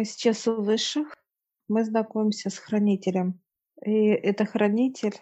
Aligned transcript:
Мы 0.00 0.06
сейчас 0.06 0.48
у 0.48 0.62
высших. 0.62 1.14
Мы 1.68 1.84
знакомимся 1.84 2.48
с 2.48 2.56
хранителем. 2.56 3.42
И 3.84 4.06
это 4.06 4.46
хранитель, 4.46 5.12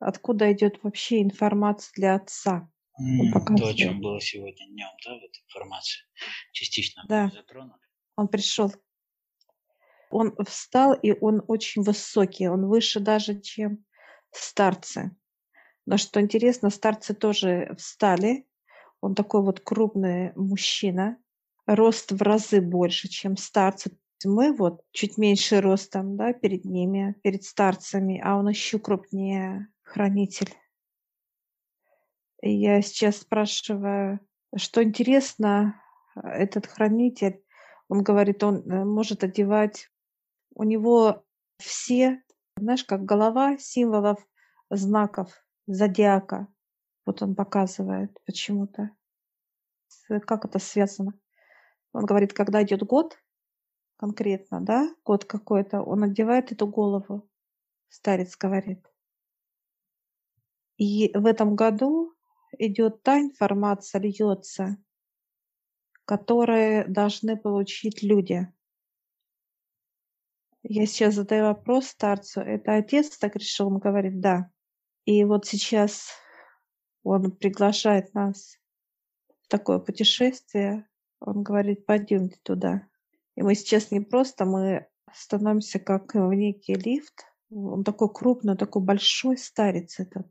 откуда 0.00 0.50
идет 0.50 0.82
вообще 0.82 1.22
информация 1.22 1.92
для 1.94 2.16
отца. 2.16 2.68
М, 2.98 3.30
То, 3.56 3.68
о 3.68 3.72
чем 3.74 4.00
было 4.00 4.20
сегодня 4.20 4.66
днем, 4.66 4.88
да, 5.04 5.12
вот 5.12 5.30
информация 5.44 6.02
частично 6.50 7.04
Да, 7.08 7.30
затронута. 7.32 7.78
он 8.16 8.26
пришел. 8.26 8.72
Он 10.10 10.34
встал, 10.44 10.94
и 10.94 11.12
он 11.12 11.44
очень 11.46 11.82
высокий. 11.82 12.48
Он 12.48 12.66
выше 12.66 12.98
даже, 12.98 13.40
чем 13.40 13.84
старцы. 14.32 15.16
Но 15.86 15.98
что 15.98 16.20
интересно, 16.20 16.70
старцы 16.70 17.14
тоже 17.14 17.76
встали. 17.78 18.48
Он 19.00 19.14
такой 19.14 19.42
вот 19.42 19.60
крупный 19.60 20.32
мужчина. 20.34 21.18
Рост 21.64 22.10
в 22.10 22.20
разы 22.22 22.60
больше, 22.60 23.06
чем 23.06 23.36
старцы. 23.36 23.96
Мы 24.24 24.52
вот 24.52 24.82
чуть 24.92 25.18
меньше 25.18 25.60
ростом, 25.60 26.16
да, 26.16 26.32
перед 26.32 26.64
ними, 26.64 27.14
перед 27.22 27.44
старцами, 27.44 28.20
а 28.24 28.36
он 28.36 28.48
еще 28.48 28.78
крупнее 28.78 29.68
хранитель. 29.82 30.54
Я 32.40 32.80
сейчас 32.80 33.18
спрашиваю, 33.18 34.20
что 34.56 34.82
интересно, 34.82 35.80
а, 36.14 36.30
этот 36.30 36.66
хранитель, 36.66 37.42
он 37.88 38.02
говорит, 38.02 38.42
он 38.42 38.68
э, 38.70 38.84
может 38.84 39.22
одевать, 39.22 39.90
у 40.54 40.64
него 40.64 41.24
все, 41.58 42.22
знаешь, 42.56 42.84
как 42.84 43.04
голова 43.04 43.58
символов, 43.58 44.26
знаков 44.70 45.44
зодиака. 45.66 46.48
Вот 47.04 47.22
он 47.22 47.34
показывает 47.34 48.16
почему-то. 48.24 48.90
Как 50.26 50.44
это 50.44 50.58
связано? 50.58 51.12
Он 51.92 52.04
говорит, 52.04 52.32
когда 52.32 52.62
идет 52.62 52.82
год, 52.82 53.18
конкретно, 53.96 54.60
да, 54.60 54.94
год 55.04 55.24
какой-то, 55.24 55.82
он 55.82 56.04
одевает 56.04 56.52
эту 56.52 56.66
голову, 56.66 57.28
старец 57.88 58.36
говорит. 58.36 58.84
И 60.76 61.10
в 61.16 61.24
этом 61.24 61.56
году 61.56 62.14
идет 62.58 63.02
та 63.02 63.18
информация, 63.20 64.00
льется, 64.00 64.76
которые 66.04 66.86
должны 66.86 67.36
получить 67.36 68.02
люди. 68.02 68.52
Я 70.62 70.86
сейчас 70.86 71.14
задаю 71.14 71.44
вопрос 71.44 71.88
старцу. 71.88 72.40
Это 72.40 72.74
отец 72.74 73.16
так 73.18 73.36
решил? 73.36 73.68
Он 73.68 73.78
говорит, 73.78 74.20
да. 74.20 74.50
И 75.04 75.24
вот 75.24 75.46
сейчас 75.46 76.10
он 77.04 77.30
приглашает 77.30 78.12
нас 78.14 78.58
в 79.42 79.48
такое 79.48 79.78
путешествие. 79.78 80.88
Он 81.20 81.42
говорит, 81.44 81.86
пойдемте 81.86 82.38
туда. 82.42 82.88
И 83.36 83.42
мы 83.42 83.54
сейчас 83.54 83.90
не 83.90 84.00
просто, 84.00 84.44
мы 84.44 84.86
становимся 85.12 85.78
как 85.78 86.14
в 86.14 86.32
некий 86.32 86.74
лифт. 86.74 87.24
Он 87.50 87.84
такой 87.84 88.12
крупный, 88.12 88.56
такой 88.56 88.82
большой 88.82 89.38
старец 89.38 90.00
этот, 90.00 90.26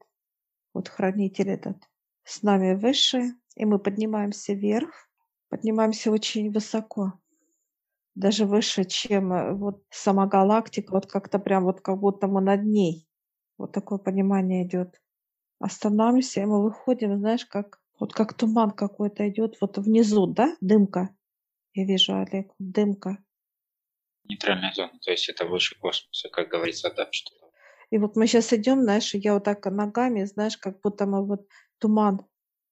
вот 0.74 0.90
хранитель 0.90 1.50
этот. 1.50 1.78
С 2.24 2.42
нами 2.42 2.74
выше, 2.74 3.36
и 3.56 3.66
мы 3.66 3.80
поднимаемся 3.80 4.54
вверх, 4.54 5.10
поднимаемся 5.50 6.12
очень 6.12 6.52
высоко 6.52 7.14
даже 8.16 8.46
выше, 8.46 8.86
чем 8.86 9.32
э, 9.34 9.54
вот 9.54 9.84
сама 9.90 10.26
галактика, 10.26 10.94
вот 10.94 11.06
как-то 11.06 11.38
прям 11.38 11.66
вот 11.66 11.82
как 11.82 12.00
будто 12.00 12.28
мы 12.28 12.42
над 12.42 12.64
ней. 12.64 13.08
Вот 13.58 13.74
такое 13.74 14.00
понимание 14.00 14.66
идет. 14.66 15.02
Останавливаемся, 15.60 16.42
и 16.42 16.46
мы 16.46 16.64
выходим, 16.64 17.18
знаешь, 17.18 17.46
как 17.46 17.80
вот 18.00 18.14
как 18.14 18.34
туман 18.34 18.72
какой-то 18.72 19.28
идет 19.30 19.58
вот 19.62 19.78
внизу, 19.78 20.28
да, 20.28 20.56
дымка. 20.60 21.16
Я 21.76 21.84
вижу, 21.84 22.16
Олег, 22.16 22.54
дымка. 22.58 23.18
Нейтральная 24.24 24.72
зона, 24.74 24.98
то 25.04 25.12
есть 25.12 25.28
это 25.28 25.46
выше 25.46 25.78
космоса, 25.78 26.30
как 26.30 26.48
говорится, 26.48 26.90
да, 26.96 27.08
что-то. 27.12 27.52
И 27.92 27.98
вот 27.98 28.16
мы 28.16 28.28
сейчас 28.28 28.54
идем, 28.54 28.82
знаешь, 28.82 29.14
я 29.14 29.34
вот 29.34 29.44
так 29.44 29.66
ногами, 29.66 30.24
знаешь, 30.24 30.58
как 30.58 30.80
будто 30.82 31.06
мы 31.06 31.26
вот 31.26 31.48
туман 31.80 32.26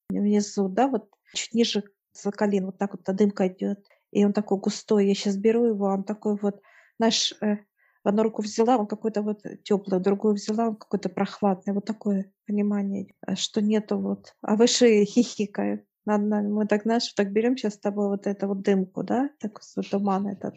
внизу, 0.09 0.69
да, 0.69 0.87
вот 0.87 1.09
чуть 1.35 1.53
ниже 1.53 1.83
за 2.13 2.31
колен, 2.31 2.65
вот 2.65 2.77
так 2.77 2.93
вот 2.93 3.03
та 3.03 3.11
дымка 3.11 3.47
идет. 3.47 3.85
И 4.11 4.23
он 4.23 4.31
такой 4.31 4.57
густой. 4.59 5.07
Я 5.07 5.15
сейчас 5.15 5.35
беру 5.35 5.65
его, 5.65 5.87
он 5.87 6.05
такой 6.05 6.37
вот, 6.41 6.61
знаешь, 6.97 7.33
э, 7.41 7.57
одну 8.03 8.23
руку 8.23 8.41
взяла, 8.41 8.77
он 8.77 8.87
какой-то 8.87 9.21
вот 9.21 9.43
теплый, 9.63 9.99
другую 9.99 10.35
взяла, 10.35 10.69
он 10.69 10.75
какой-то 10.77 11.09
прохладный. 11.09 11.73
Вот 11.73 11.85
такое 11.85 12.31
понимание, 12.47 13.13
э, 13.27 13.35
что 13.35 13.61
нету 13.61 13.99
вот. 13.99 14.33
А 14.41 14.55
выше 14.55 15.03
хихикают 15.03 15.85
над 16.05 16.21
нами. 16.23 16.49
Мы 16.49 16.67
так, 16.67 16.83
знаешь, 16.83 17.11
так 17.13 17.31
берем 17.31 17.57
сейчас 17.57 17.75
с 17.75 17.79
тобой 17.79 18.09
вот 18.09 18.27
эту 18.27 18.47
вот 18.47 18.61
дымку, 18.61 19.03
да, 19.03 19.29
так 19.39 19.59
туман 19.89 20.27
этот. 20.27 20.55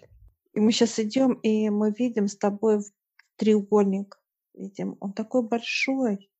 И 0.52 0.60
мы 0.60 0.72
сейчас 0.72 0.98
идем, 0.98 1.34
и 1.34 1.70
мы 1.70 1.92
видим 1.92 2.28
с 2.28 2.36
тобой 2.36 2.80
треугольник. 3.36 4.20
Видим, 4.54 4.96
он 5.00 5.12
такой 5.12 5.42
большой. 5.42 6.30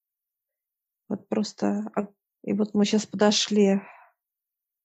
Вот 1.08 1.28
просто... 1.28 1.90
а- 1.94 2.08
И 2.42 2.52
вот 2.52 2.74
мы 2.74 2.84
сейчас 2.84 3.06
подошли 3.06 3.80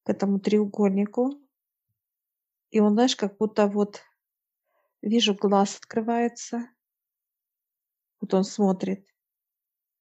к 0.04 0.10
этому 0.10 0.38
треугольнику. 0.38 1.40
И 2.70 2.80
он, 2.80 2.92
знаешь, 2.92 3.16
как 3.16 3.36
будто 3.38 3.66
вот 3.66 4.02
вижу, 5.00 5.34
глаз 5.34 5.78
открывается. 5.78 6.68
Вот 8.20 8.34
он 8.34 8.44
смотрит. 8.44 9.06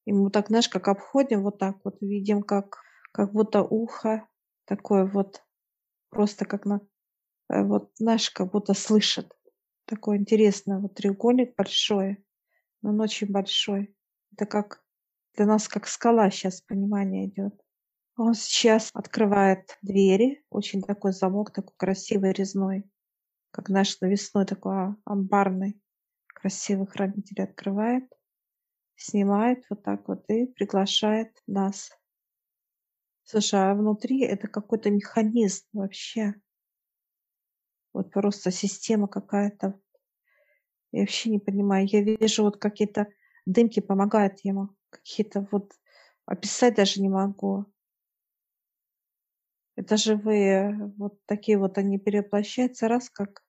И 0.05 0.13
мы 0.13 0.29
так, 0.31 0.47
знаешь, 0.47 0.69
как 0.69 0.87
обходим, 0.87 1.43
вот 1.43 1.57
так 1.59 1.77
вот 1.83 2.01
видим, 2.01 2.43
как, 2.43 2.81
как 3.11 3.33
будто 3.33 3.61
ухо 3.63 4.27
такое 4.65 5.05
вот, 5.05 5.43
просто 6.09 6.45
как 6.45 6.65
на, 6.65 6.81
э, 7.49 7.63
вот, 7.63 7.91
знаешь, 7.95 8.29
как 8.29 8.51
будто 8.51 8.73
слышит. 8.73 9.35
Такой 9.85 10.17
интересный 10.17 10.79
вот 10.79 10.95
треугольник 10.95 11.55
большой, 11.55 12.23
но 12.81 12.91
он 12.91 13.01
очень 13.01 13.31
большой. 13.31 13.95
Это 14.33 14.45
как 14.45 14.83
для 15.35 15.45
нас 15.45 15.67
как 15.67 15.87
скала 15.87 16.29
сейчас 16.29 16.61
понимание 16.61 17.27
идет. 17.27 17.53
Он 18.17 18.33
сейчас 18.33 18.91
открывает 18.93 19.77
двери, 19.81 20.43
очень 20.49 20.81
такой 20.81 21.13
замок, 21.13 21.51
такой 21.51 21.73
красивый 21.77 22.33
резной, 22.33 22.89
как 23.51 23.69
наш 23.69 23.99
навесной 23.99 24.45
такой 24.45 24.75
а, 24.75 24.95
амбарный, 25.05 25.81
красивый 26.27 26.87
хранитель 26.87 27.41
открывает, 27.41 28.09
снимает 28.95 29.65
вот 29.69 29.83
так 29.83 30.07
вот 30.07 30.29
и 30.29 30.45
приглашает 30.45 31.31
нас. 31.47 31.91
Слушай, 33.31 33.61
а 33.71 33.75
внутри 33.75 34.23
это 34.25 34.49
какой-то 34.49 34.89
механизм 34.91 35.65
вообще. 35.71 36.33
Вот 37.93 38.11
просто 38.11 38.51
система 38.51 39.07
какая-то. 39.07 39.79
Я 40.91 40.99
вообще 41.03 41.29
не 41.29 41.39
понимаю. 41.39 41.87
Я 41.89 42.01
вижу 42.01 42.43
вот 42.43 42.57
какие-то 42.57 43.07
дымки 43.45 43.79
помогают 43.79 44.41
ему. 44.43 44.71
Какие-то 44.89 45.47
вот 45.49 45.71
описать 46.25 46.75
даже 46.75 47.01
не 47.01 47.07
могу. 47.07 47.67
Это 49.77 49.95
живые, 49.95 50.91
вот 50.97 51.17
такие 51.25 51.57
вот 51.57 51.77
они 51.77 51.97
перевоплощаются, 51.97 52.89
раз 52.89 53.09
как, 53.09 53.45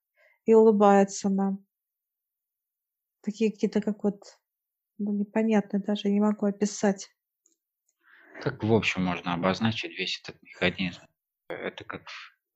и 0.47 0.55
улыбаются 0.55 1.29
нам. 1.29 1.65
Такие 3.23 3.51
какие-то 3.51 3.81
как 3.81 4.05
вот, 4.05 4.39
ну, 4.99 5.13
непонятные 5.13 5.83
даже, 5.83 6.09
не 6.11 6.21
могу 6.21 6.47
описать. 6.47 7.11
Так, 8.43 8.65
в 8.65 8.73
общем, 8.73 9.05
можно 9.05 9.35
обозначить 9.35 9.97
весь 9.97 10.21
этот 10.21 10.43
механизм. 10.43 11.03
Это 11.49 11.85
как 11.85 12.09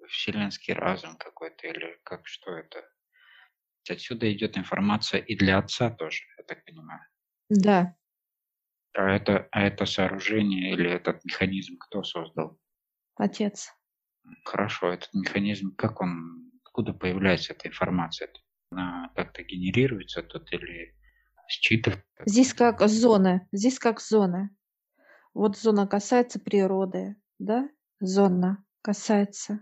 вселенский 0.09 0.75
разум 0.75 1.17
какой-то, 1.17 1.69
или 1.69 2.01
как 2.03 2.27
что 2.27 2.57
это? 2.57 2.85
Отсюда 3.89 4.33
идет 4.33 4.59
информация 4.59 5.21
и 5.21 5.37
для 5.37 5.59
отца 5.59 5.91
тоже, 5.91 6.25
я 6.39 6.43
так 6.43 6.65
понимаю. 6.65 7.03
Да. 7.49 7.97
А 8.95 9.11
это, 9.13 9.47
а 9.53 9.63
это 9.63 9.87
сооружение 9.87 10.73
или 10.73 10.91
этот 10.91 11.25
механизм 11.25 11.77
кто 11.79 12.03
создал? 12.03 12.59
Отец. 13.15 13.73
Хорошо, 14.45 14.93
этот 14.93 15.15
механизм, 15.15 15.77
как 15.77 16.01
он, 16.01 16.51
откуда 16.65 16.95
появляется 16.95 17.53
эта 17.53 17.69
информация? 17.69 18.29
Она 18.73 19.13
как-то 19.15 19.45
генерируется 19.45 20.25
тут 20.25 20.53
или 20.53 20.97
считывается? 21.49 22.03
Здесь 22.25 22.55
как 22.55 22.81
зоны, 22.89 23.47
здесь 23.53 23.79
как 23.79 24.01
зоны. 24.01 24.51
Вот 25.37 25.59
зона 25.59 25.87
касается 25.87 26.41
природы, 26.41 27.15
да? 27.39 27.69
Зона 28.01 28.65
касается. 28.81 29.61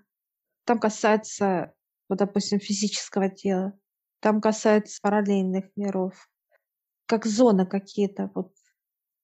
Там 0.65 0.79
касается, 0.79 1.75
вот, 2.09 2.21
допустим, 2.21 2.61
физического 2.61 3.29
тела. 3.29 3.77
Там 4.21 4.41
касается 4.41 5.01
параллельных 5.03 5.65
миров. 5.75 6.31
Как 7.07 7.27
зоны 7.27 7.67
какие-то. 7.67 8.31
Вот 8.37 8.53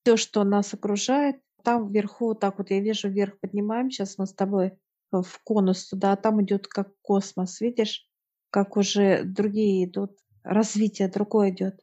все, 0.02 0.16
что 0.16 0.42
нас 0.42 0.74
окружает, 0.74 1.36
там 1.62 1.88
вверху, 1.88 2.34
так 2.34 2.58
вот 2.58 2.70
я 2.70 2.80
вижу, 2.80 3.08
вверх 3.08 3.38
поднимаем, 3.38 3.88
сейчас 3.88 4.18
мы 4.18 4.26
с 4.26 4.34
тобой 4.34 4.72
в 5.12 5.40
конус 5.44 5.88
туда, 5.88 6.14
а 6.14 6.16
там 6.16 6.42
идет 6.42 6.66
как 6.66 6.92
космос, 7.00 7.60
видишь, 7.60 8.08
как 8.50 8.76
уже 8.76 9.22
другие 9.22 9.84
идут, 9.84 10.18
развитие 10.42 11.06
другое 11.06 11.50
идет. 11.50 11.80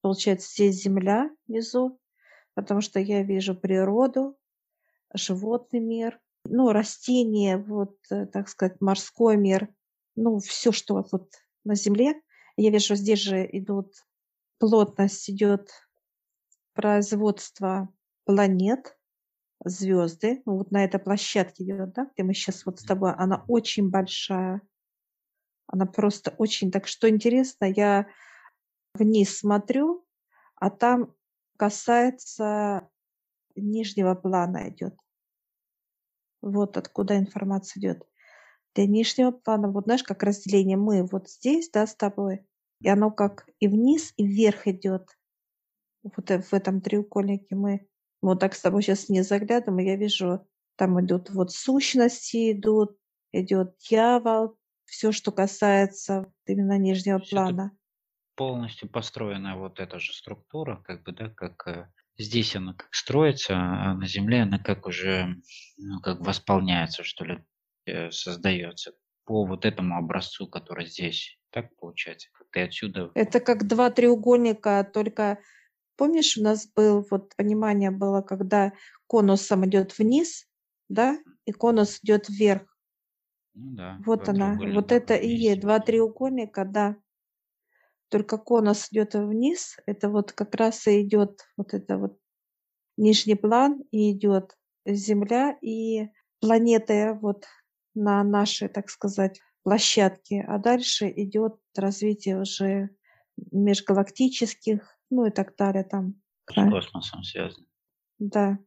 Получается, 0.00 0.50
здесь 0.50 0.82
Земля 0.82 1.28
внизу, 1.46 2.00
потому 2.54 2.80
что 2.80 3.00
я 3.00 3.22
вижу 3.22 3.54
природу, 3.54 4.36
животный 5.14 5.80
мир, 5.80 6.20
ну, 6.44 6.72
растения, 6.72 7.56
вот, 7.58 7.96
э, 8.10 8.26
так 8.26 8.48
сказать, 8.48 8.80
морской 8.80 9.36
мир, 9.36 9.68
ну, 10.16 10.38
все, 10.38 10.72
что 10.72 11.06
вот 11.12 11.32
на 11.64 11.74
Земле. 11.74 12.20
Я 12.56 12.70
вижу, 12.70 12.94
здесь 12.94 13.20
же 13.20 13.48
идут 13.50 13.94
плотность 14.58 15.28
идет 15.28 15.70
производство 16.74 17.88
планет, 18.24 18.96
звезды. 19.64 20.42
Ну, 20.46 20.58
вот 20.58 20.70
на 20.70 20.84
этой 20.84 21.00
площадке 21.00 21.64
идет, 21.64 21.92
да, 21.92 22.08
где 22.12 22.22
мы 22.22 22.34
сейчас 22.34 22.66
вот 22.66 22.80
с 22.80 22.84
тобой. 22.84 23.12
Она 23.14 23.44
очень 23.48 23.90
большая. 23.90 24.62
Она 25.66 25.86
просто 25.86 26.34
очень... 26.38 26.70
Так 26.70 26.86
что 26.86 27.08
интересно, 27.08 27.64
я 27.64 28.06
вниз 28.94 29.38
смотрю, 29.38 30.06
а 30.56 30.70
там 30.70 31.14
касается 31.62 32.90
нижнего 33.54 34.16
плана 34.16 34.68
идет. 34.68 34.96
Вот 36.40 36.76
откуда 36.76 37.16
информация 37.16 37.80
идет. 37.80 38.02
Для 38.74 38.88
нижнего 38.88 39.30
плана, 39.30 39.70
вот 39.70 39.84
знаешь, 39.84 40.02
как 40.02 40.24
разделение 40.24 40.76
мы 40.76 41.06
вот 41.06 41.30
здесь, 41.30 41.70
да, 41.70 41.86
с 41.86 41.94
тобой, 41.94 42.44
и 42.80 42.88
оно 42.88 43.12
как 43.12 43.48
и 43.60 43.68
вниз, 43.68 44.12
и 44.16 44.26
вверх 44.26 44.66
идет. 44.66 45.06
Вот 46.02 46.30
в 46.30 46.52
этом 46.52 46.80
треугольнике 46.80 47.54
мы 47.54 47.86
вот 48.22 48.40
так 48.40 48.54
с 48.54 48.60
тобой 48.60 48.82
сейчас 48.82 49.08
не 49.08 49.22
заглядываем, 49.22 49.78
и 49.78 49.84
я 49.84 49.94
вижу, 49.94 50.44
там 50.74 51.00
идут 51.00 51.30
вот 51.30 51.52
сущности 51.52 52.50
идут, 52.50 52.98
идет 53.30 53.76
дьявол, 53.88 54.58
все, 54.86 55.12
что 55.12 55.30
касается 55.30 56.26
именно 56.44 56.76
нижнего 56.76 57.20
То 57.20 57.22
есть 57.22 57.32
это 57.34 57.40
плана. 57.44 57.78
Полностью 58.42 58.88
построена 58.88 59.56
вот 59.56 59.78
эта 59.78 60.00
же 60.00 60.12
структура, 60.12 60.82
как 60.84 61.04
бы, 61.04 61.12
да, 61.12 61.28
как 61.28 61.64
э, 61.68 61.88
здесь 62.18 62.56
она 62.56 62.74
как 62.74 62.92
строится, 62.92 63.54
а 63.54 63.94
на 63.94 64.06
Земле 64.08 64.42
она 64.42 64.58
как 64.58 64.86
уже, 64.88 65.36
ну, 65.76 66.00
как 66.00 66.20
восполняется, 66.20 67.04
что 67.04 67.24
ли, 67.24 67.44
э, 67.86 68.10
создается 68.10 68.94
по 69.24 69.46
вот 69.46 69.64
этому 69.64 69.96
образцу, 69.96 70.48
который 70.48 70.86
здесь. 70.86 71.38
Так 71.50 71.76
получается? 71.76 72.30
Как 72.32 72.48
ты 72.50 72.62
отсюда... 72.62 73.12
Это 73.14 73.38
как 73.38 73.68
два 73.68 73.90
треугольника, 73.90 74.90
только 74.92 75.38
помнишь, 75.96 76.36
у 76.36 76.42
нас 76.42 76.66
был, 76.74 77.06
вот 77.10 77.36
понимание 77.36 77.92
было, 77.92 78.22
когда 78.22 78.72
конусом 79.06 79.64
идет 79.66 79.96
вниз, 79.98 80.48
да, 80.88 81.16
и 81.44 81.52
конус 81.52 82.00
идет 82.02 82.28
вверх. 82.28 82.62
Ну 83.54 83.76
да, 83.76 84.00
Вот 84.04 84.28
она, 84.28 84.58
вот 84.74 84.90
это 84.90 85.14
и 85.14 85.28
есть 85.28 85.60
два 85.60 85.78
треугольника, 85.78 86.64
да. 86.64 86.96
Только 88.12 88.36
конус 88.36 88.88
идет 88.90 89.14
вниз, 89.14 89.78
это 89.86 90.10
вот 90.10 90.32
как 90.32 90.54
раз 90.54 90.86
и 90.86 91.00
идет 91.00 91.48
вот 91.56 91.72
это 91.72 91.96
вот 91.96 92.18
нижний 92.98 93.36
план, 93.36 93.84
и 93.90 94.12
идет 94.12 94.54
Земля 94.84 95.56
и 95.62 96.10
планеты 96.38 97.14
вот 97.22 97.46
на 97.94 98.22
нашей, 98.22 98.68
так 98.68 98.90
сказать, 98.90 99.40
площадке. 99.62 100.44
А 100.46 100.58
дальше 100.58 101.10
идет 101.10 101.54
развитие 101.74 102.38
уже 102.38 102.90
межгалактических, 103.50 104.98
ну 105.08 105.24
и 105.24 105.30
так 105.30 105.56
далее 105.56 105.84
там. 105.84 106.20
С 106.50 106.54
Да, 106.54 106.70
космосом 106.70 107.22
связано. 107.24 107.66
да. 108.18 108.58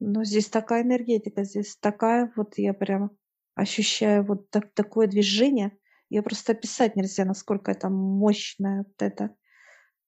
Но 0.00 0.22
здесь 0.22 0.50
такая 0.50 0.82
энергетика, 0.82 1.44
здесь 1.44 1.78
такая 1.78 2.30
вот 2.36 2.58
я 2.58 2.74
прям 2.74 3.12
ощущаю 3.54 4.22
вот 4.26 4.50
так, 4.50 4.74
такое 4.74 5.06
движение. 5.06 5.78
Я 6.10 6.22
просто 6.22 6.52
описать 6.52 6.96
нельзя, 6.96 7.24
насколько 7.24 7.70
это 7.70 7.88
мощное 7.88 8.84
вот 8.84 9.00
это. 9.02 9.36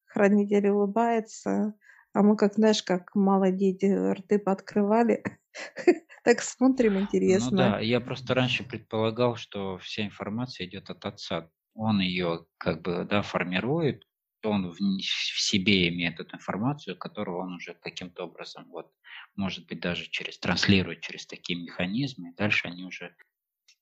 Хранитель 0.06 0.68
улыбается, 0.70 1.74
а 2.14 2.22
мы 2.22 2.36
как, 2.36 2.54
знаешь, 2.54 2.82
как 2.82 3.14
малые 3.14 3.52
дети 3.52 3.86
рты 3.86 4.38
пооткрывали. 4.38 5.24
Так 6.24 6.40
смотрим, 6.42 6.98
Ну 7.24 7.50
интересно. 7.50 7.50
да, 7.50 7.78
я 7.80 8.00
просто 8.00 8.34
раньше 8.34 8.64
предполагал, 8.64 9.36
что 9.36 9.78
вся 9.78 10.04
информация 10.06 10.66
идет 10.66 10.90
от 10.90 11.04
отца. 11.04 11.50
Он 11.74 12.00
ее 12.00 12.46
как 12.58 12.82
бы, 12.82 13.04
да, 13.08 13.22
формирует, 13.22 14.04
он 14.44 14.70
в, 14.70 14.76
в 14.76 15.40
себе 15.40 15.88
имеет 15.88 16.18
эту 16.20 16.36
информацию, 16.36 16.98
которую 16.98 17.38
он 17.38 17.54
уже 17.54 17.74
каким-то 17.74 18.24
образом, 18.24 18.66
вот, 18.70 18.92
может 19.36 19.66
быть, 19.68 19.80
даже 19.80 20.10
через 20.10 20.38
транслирует 20.38 21.00
через 21.00 21.26
такие 21.26 21.62
механизмы, 21.62 22.30
и 22.30 22.34
дальше 22.34 22.66
они 22.68 22.84
уже, 22.84 23.14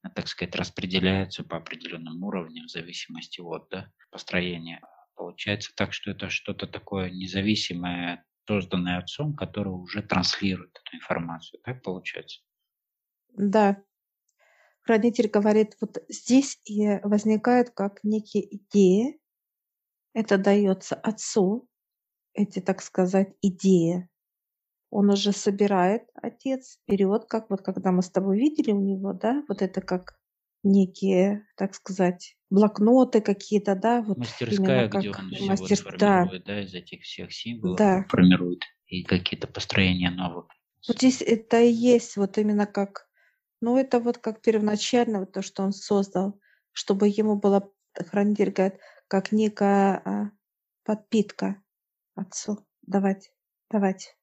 так 0.09 0.29
сказать, 0.29 0.55
распределяются 0.55 1.45
по 1.45 1.57
определенным 1.59 2.23
уровням 2.25 2.67
в 2.67 2.71
зависимости 2.71 3.41
от 3.41 3.69
да, 3.71 3.91
построения. 4.11 4.81
Получается 5.15 5.73
так, 5.77 5.93
что 5.93 6.11
это 6.11 6.31
что-то 6.31 6.67
такое 6.67 7.11
независимое, 7.11 8.25
созданное 8.47 8.99
отцом, 8.99 9.35
которое 9.37 9.71
уже 9.71 10.03
транслирует 10.03 10.81
эту 10.83 10.97
информацию. 10.97 11.61
Так 11.63 11.83
получается? 11.83 12.41
Да, 13.37 13.83
хранитель 14.91 15.29
говорит, 15.29 15.77
вот 15.81 15.99
здесь 16.09 16.59
и 16.65 16.99
возникают 17.05 17.71
как 17.71 18.03
некие 18.03 18.57
идеи. 18.57 19.21
Это 20.15 20.37
дается 20.37 20.97
отцу, 20.97 21.69
эти, 22.35 22.61
так 22.61 22.83
сказать, 22.83 23.33
идеи. 23.41 24.10
Он 24.91 25.11
уже 25.11 25.33
собирает, 25.33 26.03
отец, 26.15 26.79
берет, 26.89 27.27
как 27.27 27.49
вот 27.49 27.63
когда 27.63 27.93
мы 27.93 28.03
с 28.03 28.11
тобой 28.11 28.39
видели 28.39 28.73
у 28.73 28.81
него, 28.81 29.13
да, 29.13 29.45
вот 29.49 29.63
это 29.63 29.81
как 29.81 30.19
некие, 30.63 31.47
так 31.57 31.75
сказать, 31.75 32.37
блокноты 32.51 33.21
какие-то, 33.21 33.75
да, 33.77 34.03
вот 34.03 34.19
Мастерская, 34.19 34.87
именно 34.87 34.89
где 34.89 35.11
как 35.11 35.23
он 35.23 35.31
все 35.31 35.41
вот 35.41 35.61
мастер, 35.61 35.99
да, 35.99 36.17
формирует, 36.19 36.45
да, 36.45 36.61
из 36.63 36.75
этих 36.75 37.03
всех 37.03 37.33
символов 37.33 37.79
да. 37.79 38.05
формирует 38.09 38.65
и 38.87 39.05
какие-то 39.05 39.47
построения 39.47 40.11
новых. 40.11 40.49
Вот 40.89 40.97
здесь 40.97 41.23
это 41.23 41.61
и 41.61 41.71
есть 41.71 42.17
вот 42.17 42.39
именно 42.39 42.67
как, 42.67 43.09
ну 43.61 43.77
это 43.77 44.01
вот 44.01 44.19
как 44.19 44.43
первоначально 44.43 45.21
вот 45.21 45.33
то, 45.33 45.43
что 45.43 45.63
он 45.63 45.73
создал, 45.73 46.41
чтобы 46.73 47.09
ему 47.09 47.37
было, 47.37 47.71
хранитель 47.95 48.51
говорит, 48.51 48.81
как 49.09 49.33
некая 49.33 50.03
а, 50.05 50.31
подпитка 50.85 51.63
отцу 52.15 52.67
давать, 52.83 53.33
давать. 53.71 54.17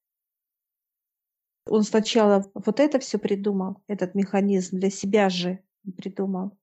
Он 1.70 1.84
сначала 1.84 2.50
вот 2.54 2.80
это 2.80 3.00
все 3.00 3.18
придумал, 3.18 3.82
этот 3.88 4.16
механизм 4.16 4.78
для 4.78 4.90
себя 4.90 5.30
же 5.30 5.60
придумал. 5.96 6.58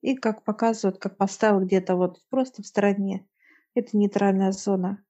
И 0.00 0.16
как 0.16 0.44
показывают, 0.44 0.98
как 0.98 1.16
поставил 1.16 1.60
где-то 1.60 1.96
вот 1.96 2.20
просто 2.28 2.62
в 2.62 2.66
стороне. 2.66 3.26
Это 3.74 3.96
нейтральная 3.96 4.52
зона. 4.52 5.02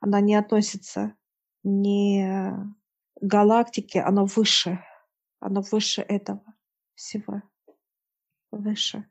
Она 0.00 0.20
не 0.20 0.34
относится 0.34 1.14
не 1.62 2.52
к 3.20 3.24
галактике, 3.24 4.00
оно 4.00 4.24
выше. 4.24 4.82
Оно 5.38 5.60
выше 5.60 6.02
этого 6.02 6.42
всего. 6.94 7.42
Выше. 8.50 9.08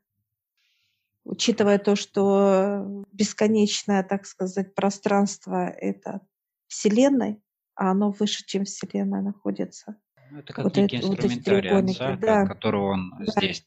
Учитывая 1.24 1.78
то, 1.78 1.94
что 1.94 3.04
бесконечное, 3.12 4.02
так 4.02 4.26
сказать, 4.26 4.74
пространство 4.74 5.68
это 5.68 6.20
Вселенной, 6.66 7.40
а 7.74 7.90
оно 7.90 8.10
выше, 8.10 8.44
чем 8.46 8.64
Вселенная 8.64 9.22
находится. 9.22 9.96
Ну, 10.30 10.38
это 10.38 10.52
как 10.52 10.64
Вот, 10.64 10.76
некий 10.76 10.96
это, 10.96 11.06
вот 11.06 11.18
инструментарий 11.20 11.70
треугольники, 11.70 12.00
отца, 12.00 12.16
да, 12.20 12.46
которого 12.46 12.92
он 12.92 13.12
да, 13.18 13.32
здесь 13.32 13.66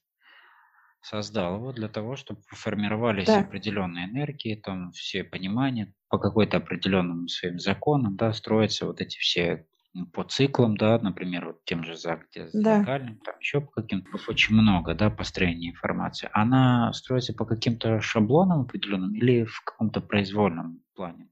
создал 1.02 1.58
его 1.58 1.72
для 1.72 1.88
того, 1.88 2.16
чтобы 2.16 2.42
формировались 2.50 3.28
да, 3.28 3.38
определенные 3.38 4.06
энергии, 4.10 4.56
там 4.56 4.92
все 4.92 5.24
понимания 5.24 5.94
по 6.10 6.18
какой-то 6.18 6.58
определенным 6.58 7.28
своим 7.28 7.60
законам, 7.60 8.16
да, 8.16 8.34
строятся 8.34 8.86
вот 8.88 9.02
эти 9.02 9.18
все 9.20 9.68
по 10.12 10.24
циклам, 10.24 10.76
да, 10.76 11.00
например, 11.00 11.46
вот 11.46 11.64
тем 11.66 11.84
же 11.86 11.94
зак- 11.94 12.26
те- 12.32 12.50
да. 12.54 12.78
зеркальным, 12.80 13.20
там 13.20 13.36
еще 13.40 13.62
по 13.62 13.72
каким-то, 13.72 14.10
очень 14.28 14.56
много, 14.56 14.94
да, 14.94 15.10
построения 15.10 15.70
информации. 15.70 16.30
Она 16.34 16.92
строится 16.92 17.34
по 17.34 17.46
каким-то 17.46 18.02
шаблонам 18.02 18.62
определенным 18.62 19.14
или 19.16 19.46
в 19.46 19.62
каком-то 19.64 20.02
произвольном 20.02 20.82
плане? 20.96 21.30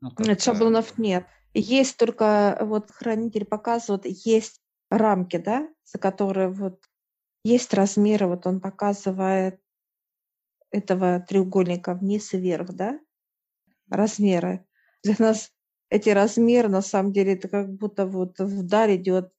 Ну, 0.00 0.10
Нет, 0.18 0.40
шаблонов 0.40 0.98
нет. 0.98 1.26
Есть 1.52 1.96
только, 1.96 2.58
вот 2.60 2.90
хранитель 2.90 3.44
показывает, 3.44 4.06
есть 4.06 4.60
рамки, 4.90 5.36
да, 5.36 5.68
за 5.84 5.98
которые 5.98 6.48
вот 6.48 6.84
есть 7.44 7.74
размеры, 7.74 8.26
вот 8.26 8.46
он 8.46 8.60
показывает 8.60 9.60
этого 10.70 11.20
треугольника 11.20 11.94
вниз 11.94 12.32
и 12.34 12.38
вверх, 12.38 12.70
да, 12.74 13.00
размеры. 13.88 14.64
Для 15.02 15.16
нас 15.18 15.50
эти 15.88 16.10
размеры, 16.10 16.68
на 16.68 16.82
самом 16.82 17.12
деле, 17.12 17.34
это 17.34 17.48
как 17.48 17.72
будто 17.72 18.06
вот 18.06 18.38
вдаль 18.38 18.96
идет, 18.96 19.32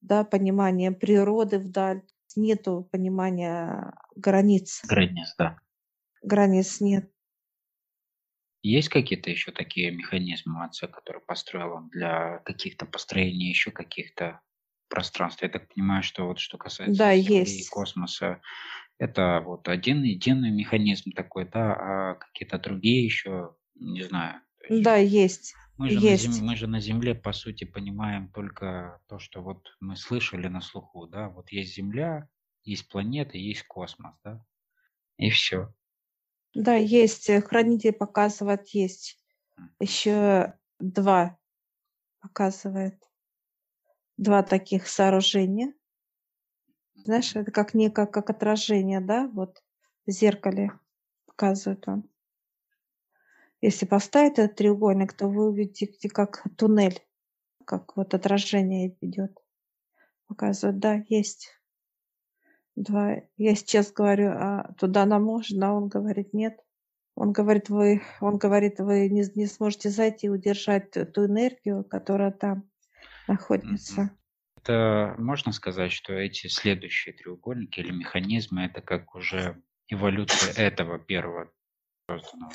да, 0.00 0.24
понимание 0.24 0.92
природы 0.92 1.58
вдаль. 1.58 2.02
Нету 2.36 2.88
понимания 2.92 3.94
границ. 4.14 4.82
границ, 4.86 5.34
да. 5.38 5.58
Границ 6.22 6.80
нет. 6.80 7.10
Есть 8.62 8.88
какие-то 8.88 9.30
еще 9.30 9.52
такие 9.52 9.90
механизмы 9.92 10.64
отца, 10.64 10.88
которые 10.88 11.22
построил 11.24 11.74
он 11.74 11.88
для 11.90 12.38
каких-то 12.40 12.86
построений 12.86 13.48
еще 13.48 13.70
каких-то 13.70 14.40
пространств? 14.88 15.42
Я 15.42 15.48
так 15.48 15.72
понимаю, 15.72 16.02
что 16.02 16.26
вот 16.26 16.40
что 16.40 16.58
касается 16.58 16.94
Да, 16.98 17.12
Земли 17.12 17.60
и 17.60 17.64
есть. 17.64 17.68
космоса, 17.68 18.40
это 18.98 19.40
вот 19.44 19.68
один 19.68 20.02
единый 20.02 20.50
механизм 20.50 21.12
такой, 21.12 21.48
да, 21.48 21.74
а 21.74 22.14
какие-то 22.16 22.58
другие 22.58 23.04
еще, 23.04 23.56
не 23.76 24.02
знаю. 24.02 24.42
Да, 24.68 24.96
есть. 24.96 25.54
мы 25.76 25.90
же, 25.90 26.00
на 26.00 26.06
Есть. 26.06 26.16
Земле, 26.16 26.42
мы 26.42 26.56
же 26.56 26.66
на 26.66 26.80
Земле, 26.80 27.14
по 27.14 27.32
сути, 27.32 27.64
понимаем 27.64 28.30
только 28.32 29.00
то, 29.08 29.18
что 29.20 29.42
вот 29.42 29.68
мы 29.80 29.96
слышали 29.96 30.48
на 30.48 30.60
слуху, 30.60 31.06
да, 31.06 31.28
вот 31.28 31.52
есть 31.52 31.74
Земля, 31.74 32.28
есть 32.64 32.88
планета, 32.88 33.38
есть 33.38 33.62
космос, 33.68 34.14
да. 34.24 34.44
И 35.18 35.30
все. 35.30 35.74
Да, 36.54 36.74
есть, 36.74 37.28
э, 37.28 37.40
хранитель 37.40 37.92
показывает, 37.92 38.68
есть. 38.68 39.18
Еще 39.80 40.54
два 40.78 41.38
показывает. 42.20 42.96
Два 44.16 44.42
таких 44.42 44.88
сооружения. 44.88 45.74
Знаешь, 46.94 47.36
это 47.36 47.52
как 47.52 47.74
некое 47.74 48.06
как 48.06 48.30
отражение, 48.30 49.00
да, 49.00 49.28
вот 49.28 49.62
в 50.06 50.10
зеркале 50.10 50.72
показывает 51.26 51.86
он. 51.86 52.08
Если 53.60 53.86
поставить 53.86 54.38
этот 54.38 54.56
треугольник, 54.56 55.12
то 55.12 55.28
вы 55.28 55.48
увидите 55.48 56.08
как 56.08 56.44
туннель, 56.56 57.00
как 57.64 57.96
вот 57.96 58.14
отражение 58.14 58.96
идет. 59.00 59.38
Показывает, 60.26 60.78
да, 60.78 61.04
есть. 61.08 61.57
Два. 62.78 63.22
Я 63.36 63.56
сейчас 63.56 63.92
говорю, 63.92 64.30
а 64.30 64.72
туда 64.78 65.04
нам 65.04 65.24
можно, 65.24 65.70
а 65.70 65.72
он 65.72 65.88
говорит, 65.88 66.32
нет. 66.32 66.60
Он 67.16 67.32
говорит, 67.32 67.68
вы, 67.68 68.02
он 68.20 68.38
говорит, 68.38 68.78
вы 68.78 69.08
не, 69.08 69.24
не 69.34 69.46
сможете 69.46 69.90
зайти 69.90 70.28
и 70.28 70.30
удержать 70.30 70.92
ту 70.92 71.26
энергию, 71.26 71.82
которая 71.82 72.30
там 72.30 72.70
находится. 73.26 74.12
Это 74.62 75.16
можно 75.18 75.50
сказать, 75.50 75.90
что 75.90 76.12
эти 76.12 76.46
следующие 76.46 77.16
треугольники 77.16 77.80
или 77.80 77.90
механизмы 77.90 78.66
это 78.66 78.80
как 78.80 79.12
уже 79.16 79.60
эволюция 79.88 80.52
этого 80.52 81.00
первого 81.00 81.50
созданного. 82.08 82.52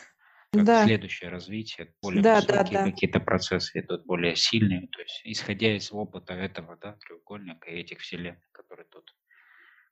Как 0.53 0.63
Да, 0.63 0.85
следующее 0.85 1.31
развитие, 1.31 1.93
более 2.01 2.23
да, 2.23 2.41
да, 2.41 2.61
высокие 2.61 2.79
да. 2.79 2.91
какие-то 2.91 3.19
процессы 3.19 3.79
идут, 3.81 4.05
более 4.05 4.37
сильные. 4.37 4.87
То 4.87 5.01
есть, 5.01 5.21
исходя 5.25 5.75
из 5.75 5.91
опыта 5.91 6.33
этого 6.33 6.77
да, 6.77 6.93
треугольника 6.93 7.69
и 7.69 7.79
этих 7.81 7.99
вселенных, 7.99 8.39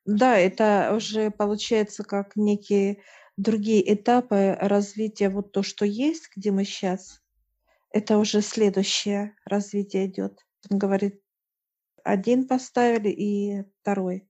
Да, 0.04 0.36
это 0.36 0.92
уже 0.96 1.30
получается 1.30 2.02
как 2.02 2.36
некие 2.36 3.02
другие 3.36 3.94
этапы 3.94 4.56
развития. 4.60 5.28
Вот 5.28 5.52
то, 5.52 5.62
что 5.62 5.84
есть, 5.84 6.28
где 6.36 6.50
мы 6.50 6.64
сейчас, 6.64 7.20
это 7.92 8.18
уже 8.18 8.42
следующее 8.42 9.36
развитие 9.46 10.06
идет. 10.06 10.40
Он 10.70 10.78
говорит, 10.78 11.22
один 12.04 12.46
поставили 12.48 13.08
и 13.10 13.64
второй 13.82 14.28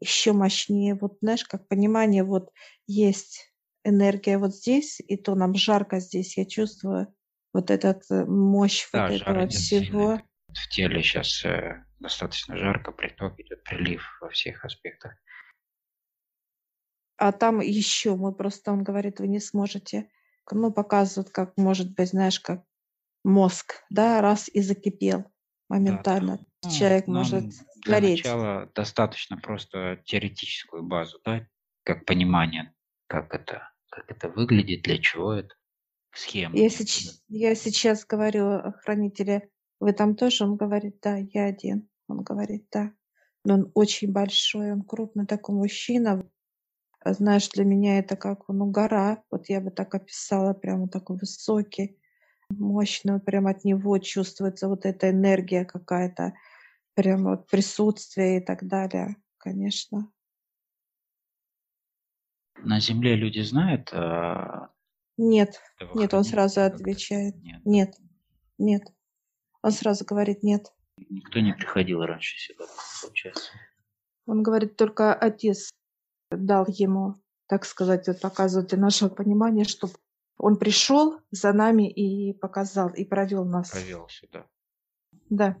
еще 0.00 0.32
мощнее. 0.32 0.96
Вот 1.00 1.18
знаешь, 1.22 1.44
как 1.44 1.68
понимание, 1.68 2.24
вот 2.24 2.52
есть 2.86 3.52
энергия 3.84 4.38
вот 4.38 4.54
здесь, 4.54 5.00
и 5.00 5.16
то 5.16 5.34
нам 5.34 5.54
жарко 5.54 6.00
здесь. 6.00 6.36
Я 6.36 6.44
чувствую 6.44 7.14
вот 7.52 7.70
этот 7.70 8.04
э, 8.10 8.24
мощь 8.26 8.88
вот 8.92 9.02
Да, 9.02 9.10
жар 9.10 9.38
этого 9.38 9.44
идет 9.44 9.68
сильный. 9.68 10.14
В 10.54 10.68
теле 10.68 11.02
сейчас 11.02 11.44
э, 11.44 11.84
достаточно 11.98 12.56
жарко, 12.56 12.92
приток 12.92 13.38
идет, 13.40 13.62
прилив 13.64 14.02
во 14.20 14.28
всех 14.30 14.64
аспектах. 14.64 15.14
А 17.16 17.32
там 17.32 17.60
еще 17.60 18.16
мы 18.16 18.34
просто, 18.34 18.72
он 18.72 18.82
говорит, 18.82 19.20
вы 19.20 19.28
не 19.28 19.40
сможете. 19.40 20.10
Ну, 20.50 20.72
показывают, 20.72 21.30
как 21.30 21.56
может 21.56 21.94
быть, 21.94 22.08
знаешь, 22.10 22.40
как 22.40 22.64
мозг, 23.24 23.84
да, 23.90 24.20
раз 24.20 24.48
и 24.48 24.60
закипел 24.60 25.20
Да, 25.20 25.28
да. 25.28 25.30
моментально. 25.68 26.38
Ну, 26.62 26.70
Человек 26.70 27.06
может 27.06 27.42
нам 27.44 27.50
для 27.84 27.94
гореть. 28.00 28.18
начала 28.18 28.66
достаточно 28.74 29.36
просто 29.38 30.02
теоретическую 30.04 30.82
базу, 30.82 31.20
да, 31.24 31.46
как 31.84 32.04
понимание, 32.04 32.74
как 33.06 33.34
это, 33.34 33.70
как 33.88 34.10
это 34.10 34.28
выглядит, 34.28 34.82
для 34.82 34.98
чего 34.98 35.32
это, 35.32 35.54
схема 36.12 36.56
Я, 36.56 36.68
да. 36.68 36.74
сеч- 36.74 37.10
я 37.28 37.54
сейчас 37.54 38.04
говорю 38.04 38.48
о 38.48 38.72
хранителе, 38.72 39.48
вы 39.82 39.92
там 39.92 40.14
тоже? 40.14 40.44
Он 40.44 40.54
говорит, 40.54 41.00
да, 41.02 41.16
я 41.16 41.46
один. 41.46 41.88
Он 42.06 42.22
говорит, 42.22 42.68
да. 42.70 42.92
Но 43.44 43.54
он 43.54 43.72
очень 43.74 44.12
большой, 44.12 44.70
он 44.70 44.82
крупный 44.82 45.26
такой 45.26 45.56
мужчина. 45.56 46.24
А 47.00 47.12
Знаешь, 47.14 47.48
для 47.48 47.64
меня 47.64 47.98
это 47.98 48.14
как, 48.14 48.48
ну, 48.48 48.70
гора. 48.70 49.24
Вот 49.28 49.48
я 49.48 49.60
бы 49.60 49.72
так 49.72 49.92
описала, 49.96 50.54
прямо 50.54 50.88
такой 50.88 51.16
высокий, 51.18 51.98
мощный. 52.48 53.18
Прям 53.18 53.48
от 53.48 53.64
него 53.64 53.98
чувствуется 53.98 54.68
вот 54.68 54.86
эта 54.86 55.10
энергия 55.10 55.64
какая-то, 55.64 56.34
прям 56.94 57.24
вот 57.24 57.48
присутствие 57.48 58.38
и 58.38 58.40
так 58.40 58.64
далее, 58.68 59.16
конечно. 59.36 60.12
На 62.58 62.78
Земле 62.78 63.16
люди 63.16 63.40
знают 63.40 63.90
а, 63.92 64.70
Нет, 65.16 65.60
нет, 65.96 66.14
он 66.14 66.22
сразу 66.22 66.60
отвечает. 66.60 67.34
Нет. 67.42 67.62
Нет, 67.64 67.96
нет. 68.58 68.82
Он 69.62 69.70
сразу 69.70 70.04
говорит 70.04 70.42
нет. 70.42 70.72
Никто 70.96 71.40
не 71.40 71.54
приходил 71.54 72.02
раньше 72.02 72.38
сюда, 72.38 72.64
получается. 73.02 73.50
Он 74.26 74.42
говорит, 74.42 74.76
только 74.76 75.14
отец 75.14 75.70
дал 76.30 76.66
ему, 76.68 77.16
так 77.46 77.64
сказать, 77.64 78.06
вот 78.06 78.20
показывает 78.20 78.70
для 78.70 78.78
нашего 78.78 79.08
понимания, 79.08 79.64
что 79.64 79.88
он 80.36 80.56
пришел 80.56 81.20
за 81.30 81.52
нами 81.52 81.90
и 81.90 82.32
показал, 82.34 82.90
и 82.90 83.04
провел 83.04 83.44
нас. 83.44 83.70
Провел 83.70 84.08
сюда. 84.08 84.46
Да. 85.30 85.56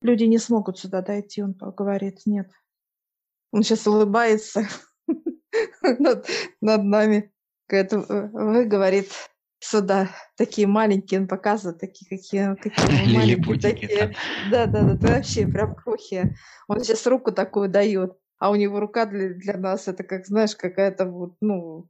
Люди 0.00 0.24
не 0.24 0.38
смогут 0.38 0.78
сюда 0.78 1.00
дойти, 1.02 1.42
он 1.42 1.52
говорит, 1.54 2.20
нет. 2.26 2.50
Он 3.52 3.62
сейчас 3.62 3.86
улыбается 3.86 4.68
над, 5.82 6.26
над 6.60 6.84
нами. 6.84 7.32
Говорит, 7.68 7.92
«Э, 7.92 8.28
вы, 8.32 8.64
говорит, 8.66 9.10
сюда 9.64 10.10
такие 10.36 10.66
маленькие, 10.66 11.20
он 11.20 11.28
показывает, 11.28 11.80
такие 11.80 12.08
какие, 12.08 12.54
какие 12.56 13.16
маленькие 13.16 13.58
такие. 13.58 14.16
Да, 14.50 14.66
да, 14.66 14.82
да, 14.82 14.96
ты 14.96 15.08
вообще 15.08 15.46
прям 15.46 15.74
крохи. 15.74 16.34
Он 16.68 16.80
сейчас 16.80 17.06
руку 17.06 17.32
такую 17.32 17.68
дает, 17.68 18.16
а 18.38 18.50
у 18.50 18.56
него 18.56 18.80
рука 18.80 19.06
для, 19.06 19.30
для 19.30 19.56
нас 19.56 19.88
это 19.88 20.04
как, 20.04 20.26
знаешь, 20.26 20.54
какая-то 20.54 21.06
вот, 21.06 21.36
ну, 21.40 21.88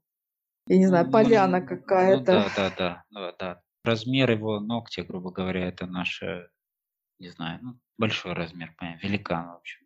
я 0.66 0.78
не 0.78 0.86
знаю, 0.86 1.06
Ну, 1.06 1.12
поляна 1.12 1.60
ну, 1.60 1.66
какая-то. 1.66 2.24
да, 2.24 2.50
да, 2.56 2.74
да, 2.76 3.04
да, 3.10 3.32
да. 3.38 3.60
Размер 3.82 4.30
его 4.30 4.60
ногтя, 4.60 5.02
грубо 5.02 5.30
говоря, 5.30 5.68
это 5.68 5.86
наше, 5.86 6.48
не 7.18 7.28
знаю, 7.28 7.58
ну, 7.62 7.78
большой 7.98 8.32
размер, 8.32 8.74
понятно, 8.78 9.06
великан, 9.06 9.48
в 9.48 9.56
общем. 9.56 9.80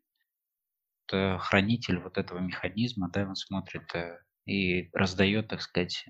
Это 1.06 1.38
хранитель 1.38 1.98
вот 1.98 2.18
этого 2.18 2.38
механизма, 2.38 3.10
да, 3.10 3.22
он 3.26 3.34
смотрит 3.34 3.92
э, 3.94 4.18
и 4.44 4.90
раздает, 4.92 5.48
так 5.48 5.62
сказать, 5.62 6.06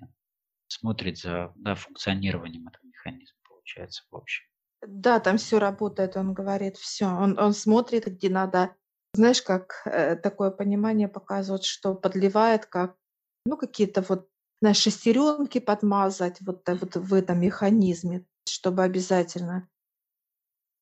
смотрит 0.68 1.18
за 1.18 1.52
да, 1.56 1.74
функционированием 1.74 2.68
этого 2.68 2.86
механизма, 2.86 3.38
получается, 3.48 4.04
в 4.10 4.16
общем. 4.16 4.44
Да, 4.86 5.18
там 5.18 5.38
все 5.38 5.58
работает, 5.58 6.16
он 6.16 6.34
говорит, 6.34 6.76
все. 6.76 7.06
Он, 7.06 7.38
он 7.38 7.52
смотрит, 7.52 8.06
где 8.06 8.28
надо. 8.28 8.74
Знаешь, 9.14 9.42
как 9.42 9.82
э, 9.86 10.16
такое 10.16 10.50
понимание 10.50 11.08
показывает, 11.08 11.64
что 11.64 11.94
подливает, 11.94 12.66
как, 12.66 12.96
ну, 13.44 13.56
какие-то 13.56 14.04
вот, 14.08 14.28
знаешь, 14.60 14.76
шестеренки 14.76 15.58
подмазать 15.58 16.40
вот, 16.40 16.62
та- 16.62 16.76
вот 16.76 16.94
в 16.94 17.14
этом 17.14 17.40
механизме, 17.40 18.24
чтобы 18.48 18.84
обязательно. 18.84 19.68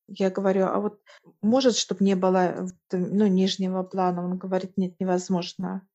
Я 0.09 0.31
говорю, 0.31 0.67
а 0.67 0.79
вот 0.79 1.01
может, 1.41 1.77
чтобы 1.77 2.05
не 2.05 2.15
было 2.15 2.39
э, 2.39 2.67
ну, 2.93 3.27
нижнего 3.27 3.83
плана? 3.83 4.25
Он 4.25 4.37
говорит, 4.37 4.77
нет, 4.77 4.95
невозможно. 5.01 5.87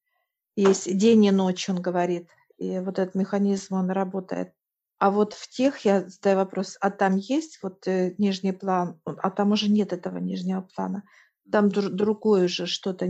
Есть 0.56 0.98
день 0.98 1.26
и 1.26 1.32
ночь, 1.32 1.70
он 1.70 1.82
говорит. 1.82 2.30
И 2.62 2.78
вот 2.78 3.00
этот 3.00 3.16
механизм, 3.16 3.74
он 3.74 3.90
работает. 3.90 4.54
А 5.00 5.10
вот 5.10 5.34
в 5.34 5.50
тех 5.50 5.80
я 5.80 6.08
задаю 6.08 6.38
вопрос, 6.38 6.78
а 6.80 6.92
там 6.92 7.18
есть 7.18 7.58
вот 7.64 7.88
э, 7.88 8.14
нижний 8.20 8.52
план, 8.52 9.02
а 9.04 9.32
там 9.32 9.52
уже 9.52 9.68
нет 9.68 9.94
этого 9.94 10.20
нижнего 10.20 10.62
плана. 10.62 11.02
Там 11.52 11.70
дру- 11.70 11.90
другое 11.90 12.48
же 12.48 12.68
что-то 12.68 13.08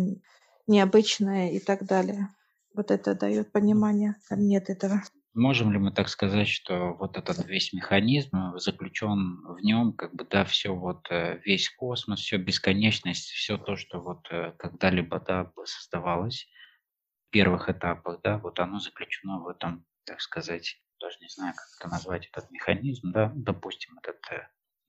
необычное 0.67 1.51
и 1.51 1.59
так 1.59 1.83
далее. 1.85 2.29
Вот 2.73 2.91
это 2.91 3.13
дает 3.13 3.51
понимание, 3.51 4.15
там 4.29 4.39
нет 4.39 4.69
этого. 4.69 5.03
Можем 5.33 5.73
ли 5.73 5.79
мы 5.79 5.91
так 5.91 6.07
сказать, 6.07 6.47
что 6.47 6.93
вот 6.97 7.17
этот 7.17 7.45
весь 7.45 7.73
механизм 7.73 8.33
э, 8.37 8.57
заключен 8.57 9.41
в 9.43 9.59
нем, 9.61 9.91
как 9.91 10.15
бы, 10.15 10.25
да, 10.29 10.45
все 10.45 10.73
вот, 10.73 11.11
э, 11.11 11.41
весь 11.43 11.69
космос, 11.71 12.21
все 12.21 12.37
бесконечность, 12.37 13.31
все 13.31 13.57
то, 13.57 13.75
что 13.75 13.99
вот 13.99 14.29
когда-либо, 14.57 15.19
да, 15.19 15.51
создавалось 15.65 16.47
первых 17.31 17.69
этапах, 17.69 18.21
да, 18.21 18.37
вот 18.37 18.59
оно 18.59 18.79
заключено 18.79 19.39
в 19.39 19.47
этом, 19.47 19.85
так 20.05 20.21
сказать, 20.21 20.79
даже 20.99 21.17
не 21.21 21.29
знаю, 21.29 21.53
как 21.55 21.65
это 21.79 21.89
назвать, 21.89 22.27
этот 22.27 22.51
механизм, 22.51 23.11
да, 23.11 23.31
допустим, 23.35 23.97
этот, 23.97 24.19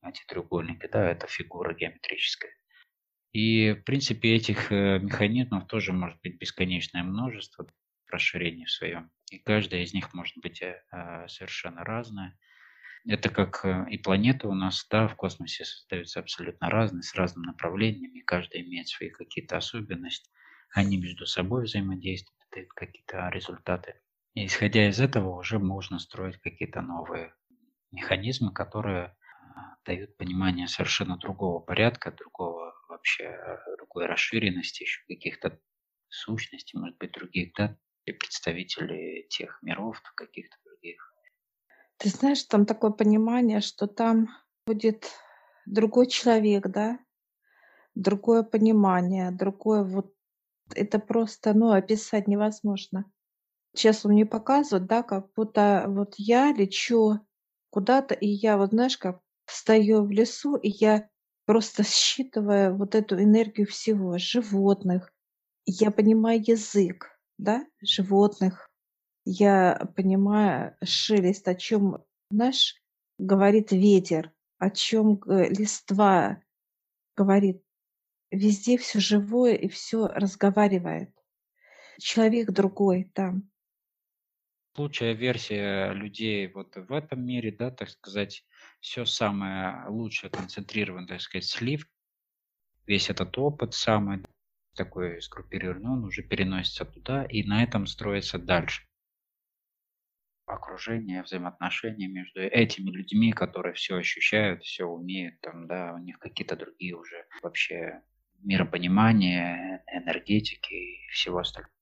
эти 0.02 0.22
треугольники, 0.26 0.86
да, 0.86 1.10
это 1.10 1.26
фигура 1.26 1.74
геометрическая. 1.74 2.52
И, 3.32 3.72
в 3.72 3.84
принципе, 3.84 4.34
этих 4.34 4.70
э, 4.70 4.98
механизмов 4.98 5.66
тоже 5.66 5.92
может 5.92 6.20
быть 6.20 6.38
бесконечное 6.38 7.02
множество 7.02 7.66
расширений 8.08 8.66
в 8.66 8.70
своем. 8.70 9.10
И 9.30 9.38
каждая 9.38 9.82
из 9.82 9.94
них 9.94 10.12
может 10.12 10.36
быть 10.38 10.60
э, 10.60 10.82
э, 10.92 11.28
совершенно 11.28 11.82
разная. 11.82 12.38
Это 13.06 13.30
как 13.30 13.64
и 13.90 13.98
планеты 13.98 14.46
у 14.46 14.54
нас, 14.54 14.86
да, 14.88 15.08
в 15.08 15.16
космосе 15.16 15.64
создаются 15.64 16.20
абсолютно 16.20 16.70
разные, 16.70 17.02
с 17.02 17.14
разным 17.16 17.42
направлением, 17.44 18.14
и 18.14 18.20
каждая 18.20 18.62
имеет 18.62 18.86
свои 18.86 19.08
какие-то 19.08 19.56
особенности. 19.56 20.30
Они 20.74 20.96
между 20.96 21.26
собой 21.26 21.64
взаимодействуют, 21.64 22.40
дают 22.50 22.72
какие-то 22.72 23.28
результаты. 23.28 24.00
И 24.34 24.46
исходя 24.46 24.88
из 24.88 25.00
этого 25.00 25.36
уже 25.38 25.58
можно 25.58 25.98
строить 25.98 26.38
какие-то 26.40 26.80
новые 26.80 27.34
механизмы, 27.90 28.52
которые 28.52 29.04
э, 29.04 29.12
дают 29.84 30.16
понимание 30.16 30.66
совершенно 30.68 31.18
другого 31.18 31.60
порядка, 31.60 32.10
другого 32.12 32.74
вообще, 32.88 33.24
э, 33.24 33.58
другой 33.76 34.06
расширенности, 34.06 34.84
еще 34.84 35.02
каких-то 35.06 35.60
сущностей, 36.08 36.78
может 36.78 36.96
быть, 36.98 37.12
других, 37.12 37.52
да, 37.56 37.76
и 38.06 38.12
представители 38.12 39.26
тех 39.28 39.58
миров, 39.62 40.00
каких-то 40.14 40.56
других. 40.64 41.12
Ты 41.98 42.08
знаешь, 42.08 42.42
там 42.44 42.66
такое 42.66 42.90
понимание, 42.90 43.60
что 43.60 43.86
там 43.86 44.28
будет 44.66 45.10
другой 45.66 46.06
человек, 46.06 46.66
да, 46.68 46.98
другое 47.94 48.42
понимание, 48.42 49.30
другое 49.30 49.84
вот 49.84 50.14
это 50.74 50.98
просто, 50.98 51.54
ну, 51.54 51.72
описать 51.72 52.28
невозможно. 52.28 53.04
Сейчас 53.74 54.04
он 54.04 54.12
мне 54.12 54.26
показывает, 54.26 54.86
да, 54.86 55.02
как 55.02 55.32
будто 55.34 55.84
вот 55.88 56.14
я 56.18 56.52
лечу 56.52 57.20
куда-то, 57.70 58.14
и 58.14 58.26
я 58.28 58.58
вот, 58.58 58.70
знаешь, 58.70 58.98
как 58.98 59.20
стою 59.46 60.04
в 60.04 60.10
лесу, 60.10 60.56
и 60.56 60.68
я 60.68 61.08
просто 61.46 61.84
считываю 61.84 62.76
вот 62.76 62.94
эту 62.94 63.20
энергию 63.22 63.66
всего, 63.66 64.18
животных. 64.18 65.12
Я 65.66 65.90
понимаю 65.90 66.42
язык, 66.44 67.18
да, 67.38 67.64
животных. 67.82 68.70
Я 69.24 69.88
понимаю 69.96 70.76
шелест, 70.84 71.48
о 71.48 71.54
чем, 71.54 72.04
знаешь, 72.30 72.76
говорит 73.18 73.72
ветер, 73.72 74.32
о 74.58 74.70
чем 74.70 75.20
листва 75.26 76.42
говорит. 77.16 77.61
Везде 78.32 78.78
все 78.78 78.98
живое 78.98 79.54
и 79.54 79.68
все 79.68 80.06
разговаривает. 80.06 81.10
Человек 82.00 82.50
другой 82.50 83.04
там. 83.14 83.50
Лучшая 84.74 85.12
версия 85.12 85.92
людей 85.92 86.50
вот 86.50 86.74
в 86.74 86.92
этом 86.94 87.26
мире, 87.26 87.52
да, 87.52 87.70
так 87.70 87.90
сказать, 87.90 88.46
все 88.80 89.04
самое 89.04 89.86
лучшее 89.86 90.30
концентрировано, 90.30 91.06
так 91.06 91.20
сказать, 91.20 91.44
слив, 91.44 91.86
весь 92.86 93.10
этот 93.10 93.36
опыт 93.36 93.74
самый 93.74 94.24
такой 94.74 95.20
сгруппированный, 95.20 95.90
он 95.90 96.04
уже 96.04 96.22
переносится 96.22 96.86
туда, 96.86 97.24
и 97.26 97.44
на 97.44 97.62
этом 97.62 97.86
строится 97.86 98.38
дальше 98.38 98.82
окружение, 100.46 101.22
взаимоотношения 101.22 102.08
между 102.08 102.40
этими 102.40 102.90
людьми, 102.90 103.32
которые 103.32 103.74
все 103.74 103.96
ощущают, 103.96 104.62
все 104.62 104.84
умеют, 104.84 105.40
там, 105.40 105.66
да, 105.66 105.92
у 105.94 105.98
них 105.98 106.18
какие-то 106.18 106.56
другие 106.56 106.96
уже 106.96 107.26
вообще 107.42 108.02
миропонимания, 108.42 109.84
энергетики 109.86 110.74
и 110.74 111.08
всего 111.10 111.38
остального. 111.38 111.72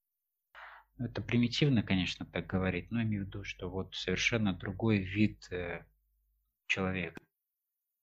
Это 0.99 1.23
примитивно, 1.23 1.83
конечно, 1.83 2.27
так 2.27 2.47
говорить, 2.47 2.91
но 2.91 3.03
имею 3.03 3.25
в 3.25 3.29
виду, 3.29 3.43
что 3.43 3.71
вот 3.71 3.95
совершенно 3.95 4.53
другой 4.53 4.99
вид 4.99 5.51
э, 5.51 5.85
человека. 6.67 7.19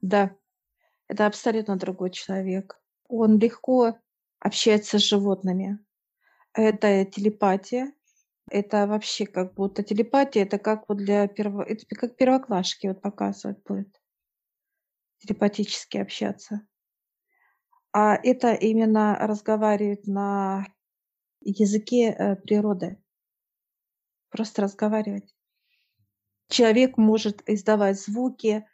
Да, 0.02 0.36
это 1.08 1.28
абсолютно 1.28 1.78
другой 1.78 2.10
человек. 2.10 2.82
Он 3.08 3.38
легко 3.38 4.00
общается 4.40 4.98
с 4.98 5.04
животными. 5.04 5.80
Это 6.54 7.06
телепатия. 7.06 7.94
Это 8.50 8.88
вообще 8.88 9.26
как 9.26 9.54
будто 9.54 9.84
телепатия, 9.84 10.44
это 10.44 10.58
как 10.58 10.88
вот 10.88 10.98
для 11.00 11.28
перво... 11.28 11.64
это 11.64 11.86
как 11.96 12.16
первоклашки 12.16 12.88
вот 12.88 13.02
показывать 13.02 13.62
будет. 13.64 14.02
Телепатически 15.20 15.98
общаться. 15.98 16.66
А 17.94 18.16
это 18.16 18.54
именно 18.54 19.16
разговаривать 19.16 20.08
на 20.08 20.66
языке 21.42 22.10
э, 22.10 22.36
природы. 22.36 23.02
Просто 24.30 24.62
разговаривать. 24.62 25.34
Человек 26.50 26.98
может 26.98 27.48
издавать 27.50 28.00
звуки 28.00 28.66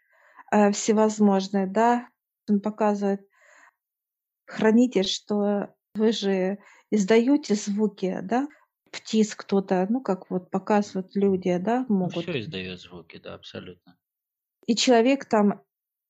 э, 0.52 0.72
всевозможные, 0.72 1.68
да. 1.68 2.10
Он 2.50 2.60
показывает 2.60 3.28
хранитель, 4.46 5.06
что 5.06 5.74
вы 5.96 6.12
же 6.12 6.60
издаете 6.92 7.56
звуки, 7.56 8.20
да, 8.24 8.48
птиц 8.92 9.36
кто-то, 9.36 9.88
ну, 9.90 10.02
как 10.02 10.30
вот 10.30 10.52
показывают 10.52 11.16
люди, 11.16 11.58
да, 11.58 11.86
Ну, 11.90 11.96
могут. 11.96 12.24
все 12.24 12.40
издает 12.40 12.80
звуки, 12.80 13.18
да, 13.18 13.36
абсолютно. 13.36 13.98
И 14.68 14.76
человек 14.76 15.26
там, 15.26 15.64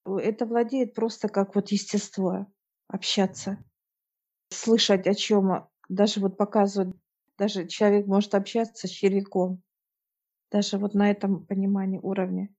э, 0.05 0.17
это 0.17 0.45
владеет 0.45 0.93
просто 0.93 1.29
как 1.29 1.55
вот 1.55 1.71
естество 1.71 2.47
общаться, 2.87 3.63
слышать 4.51 5.07
о 5.07 5.15
чем, 5.15 5.69
даже 5.89 6.19
вот 6.21 6.37
показывают, 6.37 6.97
даже 7.37 7.67
человек 7.67 8.07
может 8.07 8.35
общаться 8.35 8.87
с 8.87 8.91
червяком, 8.91 9.63
даже 10.51 10.77
вот 10.79 10.93
на 10.95 11.11
этом 11.11 11.45
понимании 11.45 11.99
уровне. 12.01 12.55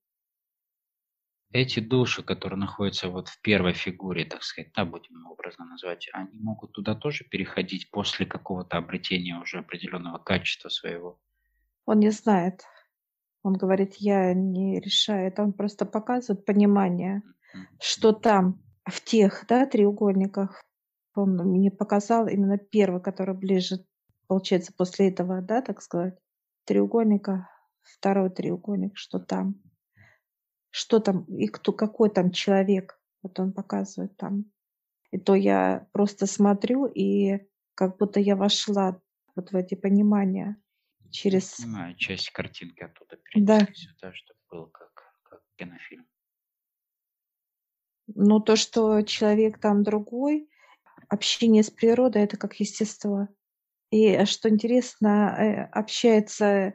Эти 1.53 1.79
души, 1.79 2.21
которые 2.21 2.59
находятся 2.59 3.09
вот 3.09 3.29
в 3.29 3.41
первой 3.41 3.73
фигуре, 3.73 4.25
так 4.25 4.43
сказать, 4.43 4.71
да, 4.75 4.85
будем 4.85 5.25
образно 5.25 5.65
назвать, 5.65 6.07
они 6.13 6.37
могут 6.39 6.73
туда 6.73 6.93
тоже 6.93 7.23
переходить 7.23 7.89
после 7.89 8.27
какого-то 8.27 8.77
обретения 8.77 9.35
уже 9.35 9.57
определенного 9.57 10.19
качества 10.19 10.69
своего. 10.69 11.19
Он 11.85 11.99
не 11.99 12.09
знает. 12.11 12.63
Он 13.43 13.53
говорит, 13.55 13.95
я 13.97 14.33
не 14.35 14.79
решаю. 14.81 15.27
Это 15.29 15.43
он 15.43 15.53
просто 15.53 15.85
показывает 15.85 16.45
понимание, 16.45 17.23
Мгм. 17.53 17.79
что 17.79 18.13
там 18.13 18.64
в 18.85 19.01
тех 19.03 19.45
да, 19.47 19.65
треугольниках 19.65 20.63
он 21.15 21.37
мне 21.37 21.71
показал 21.71 22.27
именно 22.27 22.57
первый, 22.57 23.01
который 23.01 23.35
ближе, 23.35 23.85
получается, 24.27 24.73
после 24.75 25.09
этого, 25.09 25.41
да, 25.41 25.61
так 25.61 25.81
сказать, 25.81 26.17
треугольника, 26.65 27.49
второй 27.81 28.29
треугольник, 28.29 28.97
что 28.97 29.19
там, 29.19 29.61
что 30.69 30.99
там 30.99 31.23
и 31.25 31.47
кто, 31.47 31.71
какой 31.71 32.09
там 32.09 32.31
человек, 32.31 32.99
вот 33.21 33.39
он 33.39 33.53
показывает 33.53 34.15
там. 34.17 34.45
И 35.11 35.17
то 35.17 35.35
я 35.35 35.87
просто 35.93 36.25
смотрю, 36.25 36.85
и 36.85 37.47
как 37.75 37.97
будто 37.97 38.19
я 38.19 38.35
вошла 38.35 39.01
вот 39.35 39.51
в 39.51 39.55
эти 39.55 39.75
понимания 39.75 40.57
Я 40.99 41.11
через... 41.11 41.55
понимаю, 41.55 41.95
часть 41.95 42.29
картинки 42.31 42.83
оттуда 42.83 43.17
Да, 43.35 43.59
перенесли 43.59 43.87
сюда, 43.87 44.13
чтобы 44.13 44.39
был 44.49 44.67
как, 44.67 44.91
как 45.23 45.41
кинофильм. 45.55 46.05
Но 48.07 48.39
то, 48.39 48.55
что 48.55 49.01
человек 49.01 49.59
там 49.59 49.83
другой, 49.83 50.49
общение 51.09 51.63
с 51.63 51.69
природой, 51.69 52.23
это 52.23 52.37
как 52.37 52.59
естество. 52.59 53.27
И 53.91 54.07
э, 54.07 54.25
что 54.25 54.49
интересно, 54.49 55.35
э, 55.37 55.63
общается 55.71 56.73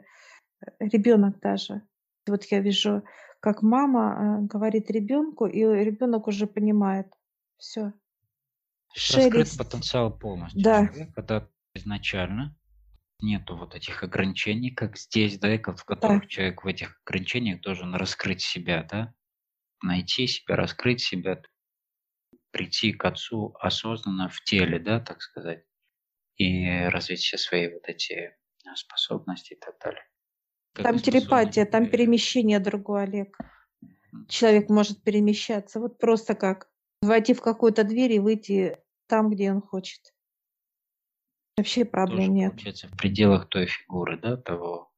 ребенок 0.79 1.39
даже. 1.39 1.81
Вот 2.27 2.45
я 2.45 2.59
вижу, 2.59 3.03
как 3.39 3.61
мама 3.61 4.39
э, 4.41 4.45
говорит 4.45 4.89
ребенку, 4.89 5.45
и 5.45 5.59
ребенок 5.59 6.27
уже 6.27 6.47
понимает. 6.47 7.07
Все. 7.57 7.93
Раскрыт 9.13 9.49
потенциал 9.57 10.17
полностью 10.17 10.61
Да, 10.61 10.87
человека, 10.87 11.21
да, 11.23 11.49
изначально 11.73 12.55
нету 13.21 13.55
вот 13.55 13.75
этих 13.75 14.03
ограничений, 14.03 14.71
как 14.71 14.97
здесь, 14.97 15.37
да, 15.39 15.53
и 15.53 15.59
в 15.59 15.63
да, 15.63 15.73
которых 15.73 16.27
человек 16.27 16.63
в 16.63 16.67
этих 16.67 16.99
ограничениях 17.05 17.61
должен 17.61 17.95
раскрыть 17.95 18.41
себя, 18.41 18.85
да, 18.89 19.13
найти 19.81 20.27
себя, 20.27 20.55
раскрыть 20.55 21.01
себя, 21.01 21.41
прийти 22.51 22.93
к 22.93 23.05
отцу 23.05 23.55
осознанно 23.59 24.29
в 24.29 24.41
теле, 24.43 24.79
да, 24.79 24.99
так 24.99 25.21
сказать, 25.21 25.63
и 26.35 26.67
развить 26.85 27.21
все 27.21 27.37
свои 27.37 27.71
вот 27.71 27.87
эти 27.87 28.35
а, 28.65 28.75
способности 28.75 29.53
и 29.53 29.57
так 29.57 29.77
далее. 29.79 30.03
Как 30.73 30.85
там 30.85 30.99
телепатия, 30.99 31.65
там 31.65 31.89
перемещение 31.89 32.59
другое, 32.59 33.03
Олег. 33.03 33.37
Человек 34.27 34.69
может 34.69 35.03
перемещаться. 35.03 35.79
Вот 35.79 35.97
просто 35.97 36.35
как 36.35 36.69
войти 37.01 37.33
в 37.33 37.41
какую-то 37.41 37.83
дверь 37.83 38.13
и 38.13 38.19
выйти 38.19 38.77
там, 39.07 39.29
где 39.29 39.51
он 39.51 39.61
хочет. 39.61 40.13
Вообще 41.57 41.81
тоже 41.81 41.91
проблем 41.91 42.33
нет. 42.33 42.51
получается 42.51 42.87
в 42.87 42.97
пределах 42.97 43.49
той 43.49 43.67
фигуры, 43.67 44.17
да, 44.17 44.37
того. 44.37 44.91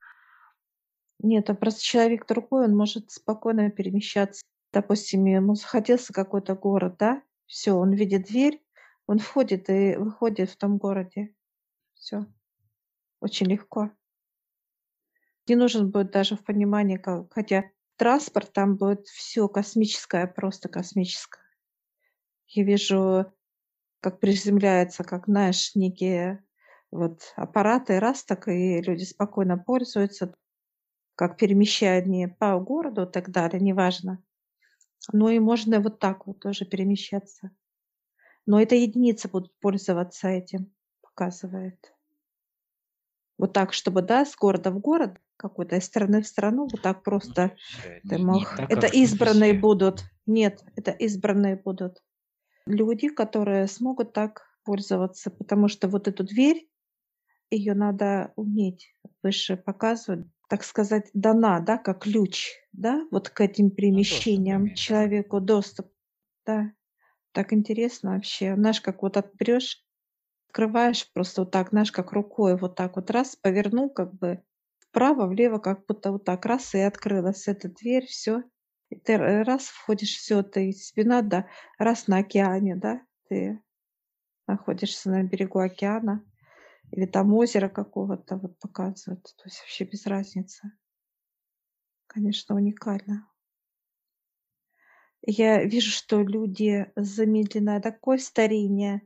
Нет, 1.20 1.50
а 1.50 1.56
просто 1.56 1.84
человек 1.84 2.28
другой, 2.28 2.66
он 2.66 2.76
может 2.76 3.12
спокойно 3.12 3.72
перемещаться. 3.72 4.44
Допустим, 4.74 5.26
ему 5.26 5.54
захотелся 5.54 6.12
какой-то 6.14 6.56
город, 6.56 6.96
да? 6.98 7.22
Все, 7.46 7.74
он 7.74 7.94
видит 7.94 8.26
дверь, 8.26 8.64
он 9.06 9.20
входит 9.20 9.70
и 9.70 9.96
выходит 9.96 10.50
в 10.50 10.58
том 10.58 10.78
городе. 10.78 11.36
Все, 11.94 12.26
очень 13.20 13.46
легко. 13.46 13.92
Не 15.48 15.56
нужен 15.56 15.92
будет 15.92 16.10
даже 16.12 16.36
в 16.36 16.44
понимании, 16.44 16.98
как, 16.98 17.32
хотя 17.32 17.66
транспорт 17.98 18.52
там 18.52 18.76
будет 18.76 19.06
все 19.08 19.48
космическое, 19.48 20.26
просто 20.26 20.70
космическое. 20.70 21.44
Я 22.48 22.64
вижу, 22.64 23.32
как 24.00 24.20
приземляется, 24.20 25.04
как, 25.04 25.26
знаешь, 25.26 25.76
некие 25.76 26.44
вот 26.90 27.34
аппараты, 27.36 28.00
раз 28.00 28.24
так, 28.24 28.48
и 28.48 28.82
люди 28.82 29.04
спокойно 29.04 29.58
пользуются, 29.58 30.34
как 31.16 31.38
перемещают 31.38 32.08
не 32.08 32.28
по 32.28 32.58
городу 32.60 33.04
и 33.04 33.12
так 33.12 33.30
далее, 33.30 33.62
неважно. 33.62 34.24
Но 35.12 35.30
и 35.30 35.40
можно 35.40 35.80
вот 35.80 36.00
так 36.00 36.28
вот 36.28 36.40
тоже 36.40 36.66
перемещаться. 36.66 37.52
Но 38.46 38.62
это 38.62 38.76
единицы 38.76 39.28
будут 39.30 39.54
пользоваться 39.60 40.28
этим, 40.28 40.72
показывает. 41.02 41.94
Вот 43.38 43.54
так, 43.54 43.74
чтобы, 43.74 44.02
да, 44.02 44.26
с 44.26 44.36
города 44.36 44.72
в 44.72 44.80
город, 44.80 45.18
какой-то 45.38 45.76
из 45.78 45.86
страны 45.86 46.22
в 46.22 46.28
страну, 46.28 46.68
вот 46.68 46.82
так 46.82 46.98
Ну, 46.98 47.04
то 47.04 47.04
просто 47.04 47.56
э, 47.84 48.00
ты 48.08 48.16
не, 48.18 48.18
не 48.18 48.26
мог. 48.26 48.56
так, 48.56 48.72
Это 48.72 48.88
избранные 48.88 49.52
офисе. 49.52 49.62
будут. 49.62 50.04
Нет, 50.26 50.64
это 50.76 50.92
избранные 50.92 51.56
будут. 51.58 52.04
Люди, 52.66 53.10
которые 53.10 53.68
смогут 53.68 54.14
так 54.14 54.44
пользоваться, 54.64 55.32
потому 55.32 55.68
что 55.68 55.88
вот 55.88 56.08
эту 56.08 56.24
дверь 56.24 56.70
ее 57.50 57.74
надо 57.74 58.32
уметь 58.36 58.96
выше 59.22 59.58
показывать, 59.58 60.26
так 60.50 60.64
сказать, 60.64 61.10
дана, 61.14 61.60
да, 61.60 61.78
как 61.78 62.04
ключ, 62.04 62.52
да, 62.74 63.08
вот 63.12 63.30
к 63.30 63.42
этим 63.42 63.72
Ну, 63.92 64.02
перемещениям 64.10 64.74
да. 64.76 64.76
человеку 64.76 65.40
доступ. 65.42 65.92
Да, 66.46 66.72
так 67.34 67.54
интересно 67.54 68.14
вообще. 68.16 68.56
Знаешь, 68.56 68.82
как 68.82 69.04
вот 69.04 69.18
отпрешь, 69.18 69.86
открываешь 70.50 71.12
просто 71.14 71.42
вот 71.42 71.52
так, 71.52 71.70
знаешь, 71.70 71.92
как 71.92 72.12
рукой 72.14 72.58
вот 72.58 72.76
так 72.76 72.96
вот 72.96 73.12
раз 73.12 73.36
повернул, 73.36 73.90
как 73.90 74.14
бы 74.16 74.44
вправо, 74.80 75.28
влево, 75.28 75.60
как 75.60 75.86
будто 75.88 76.12
вот 76.12 76.26
так 76.26 76.46
раз 76.46 76.76
и 76.76 76.80
открылась 76.80 77.48
эта 77.48 77.70
дверь, 77.70 78.06
все. 78.08 78.44
И 78.90 78.96
ты 78.98 79.18
раз 79.44 79.66
входишь, 79.68 80.16
все, 80.16 80.44
ты 80.44 80.72
спина, 80.74 81.22
да, 81.22 81.48
раз 81.80 82.08
на 82.08 82.20
океане, 82.20 82.76
да, 82.76 83.02
ты 83.30 83.62
находишься 84.48 85.10
на 85.12 85.24
берегу 85.24 85.60
океана 85.60 86.26
или 86.94 87.06
там 87.08 87.34
озеро 87.34 87.70
какого-то 87.70 88.38
вот 88.38 88.58
показывают. 88.60 89.24
То 89.24 89.44
есть 89.46 89.60
вообще 89.62 89.84
без 89.84 90.06
разницы. 90.08 90.72
Конечно, 92.08 92.56
уникально. 92.56 93.28
Я 95.26 95.64
вижу, 95.64 95.92
что 95.92 96.22
люди 96.22 96.92
замедленное 96.96 97.80
такое 97.82 98.18
старение. 98.18 99.02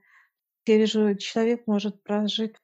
Я 0.67 0.77
вижу, 0.77 1.15
человек 1.15 1.67
может 1.67 2.03
прожить. 2.03 2.55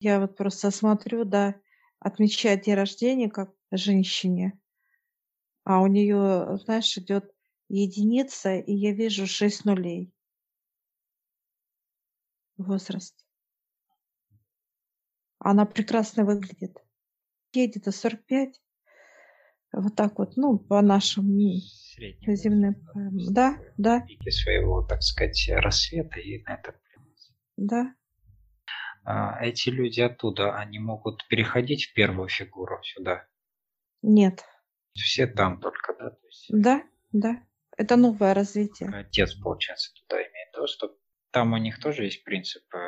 Я 0.00 0.20
вот 0.20 0.36
просто 0.36 0.70
смотрю, 0.72 1.24
да, 1.24 1.56
отмечает 2.00 2.62
день 2.62 2.74
рождения 2.74 3.30
как 3.30 3.52
женщине, 3.72 4.58
а 5.64 5.80
у 5.82 5.86
нее, 5.86 6.58
знаешь, 6.64 6.98
идет 6.98 7.32
единица, 7.68 8.56
и 8.56 8.72
я 8.74 8.92
вижу 8.92 9.26
6 9.28 9.64
нулей 9.64 10.12
возраст. 12.58 13.24
Она 15.38 15.66
прекрасно 15.66 16.24
выглядит. 16.24 16.76
Ей 17.52 17.68
где-то 17.68 17.92
45, 17.92 18.60
вот 19.72 19.94
так 19.96 20.18
вот, 20.18 20.36
ну, 20.36 20.58
по 20.58 20.80
нашим 20.82 21.24
м, 21.24 21.60
Средний 21.60 22.36
земным. 22.36 22.76
Да, 23.30 23.58
да, 23.76 24.00
пике 24.00 24.30
своего, 24.30 24.82
так 24.82 25.02
сказать, 25.02 25.48
рассвета 25.54 26.20
и 26.20 26.42
на 26.42 26.54
это 26.54 26.74
да. 27.58 27.92
А, 29.04 29.44
эти 29.44 29.68
люди 29.70 30.00
оттуда, 30.00 30.56
они 30.56 30.78
могут 30.78 31.26
переходить 31.28 31.86
в 31.86 31.94
первую 31.94 32.28
фигуру 32.28 32.80
сюда. 32.84 33.26
Нет. 34.02 34.44
Все 34.94 35.26
там 35.26 35.60
только, 35.60 35.94
да, 35.94 36.10
то 36.10 36.26
есть 36.26 36.46
Да, 36.50 36.82
да. 37.12 37.42
Это 37.76 37.96
новое 37.96 38.34
развитие. 38.34 38.90
отец, 38.90 39.34
получается, 39.34 39.92
туда 39.94 40.20
имеет 40.20 40.52
доступ. 40.54 40.92
Там 41.30 41.52
у 41.52 41.56
них 41.56 41.80
тоже 41.80 42.04
есть 42.04 42.22
принцип 42.24 42.62
э, 42.74 42.78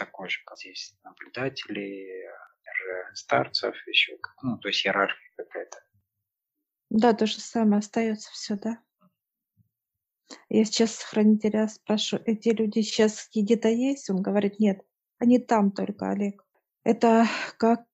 такой 0.00 0.30
же, 0.30 0.38
как 0.46 0.58
здесь 0.58 0.96
наблюдатели, 1.04 2.24
э, 2.24 3.14
старцев, 3.14 3.76
еще, 3.86 4.16
ну, 4.42 4.56
то 4.58 4.68
есть 4.68 4.84
иерархия 4.86 5.30
какая-то. 5.36 5.76
Да, 6.88 7.12
то 7.12 7.26
же 7.26 7.38
самое 7.38 7.80
остается 7.80 8.30
все, 8.32 8.56
да. 8.56 8.82
Я 10.48 10.64
сейчас 10.64 11.02
хранителя 11.02 11.68
спрашиваю, 11.68 12.24
эти 12.26 12.48
люди 12.48 12.80
сейчас 12.80 13.28
где-то 13.34 13.68
есть? 13.68 14.08
Он 14.08 14.22
говорит, 14.22 14.58
нет, 14.58 14.80
они 15.18 15.38
там 15.38 15.70
только, 15.70 16.10
Олег. 16.10 16.44
Это 16.82 17.26
как 17.58 17.84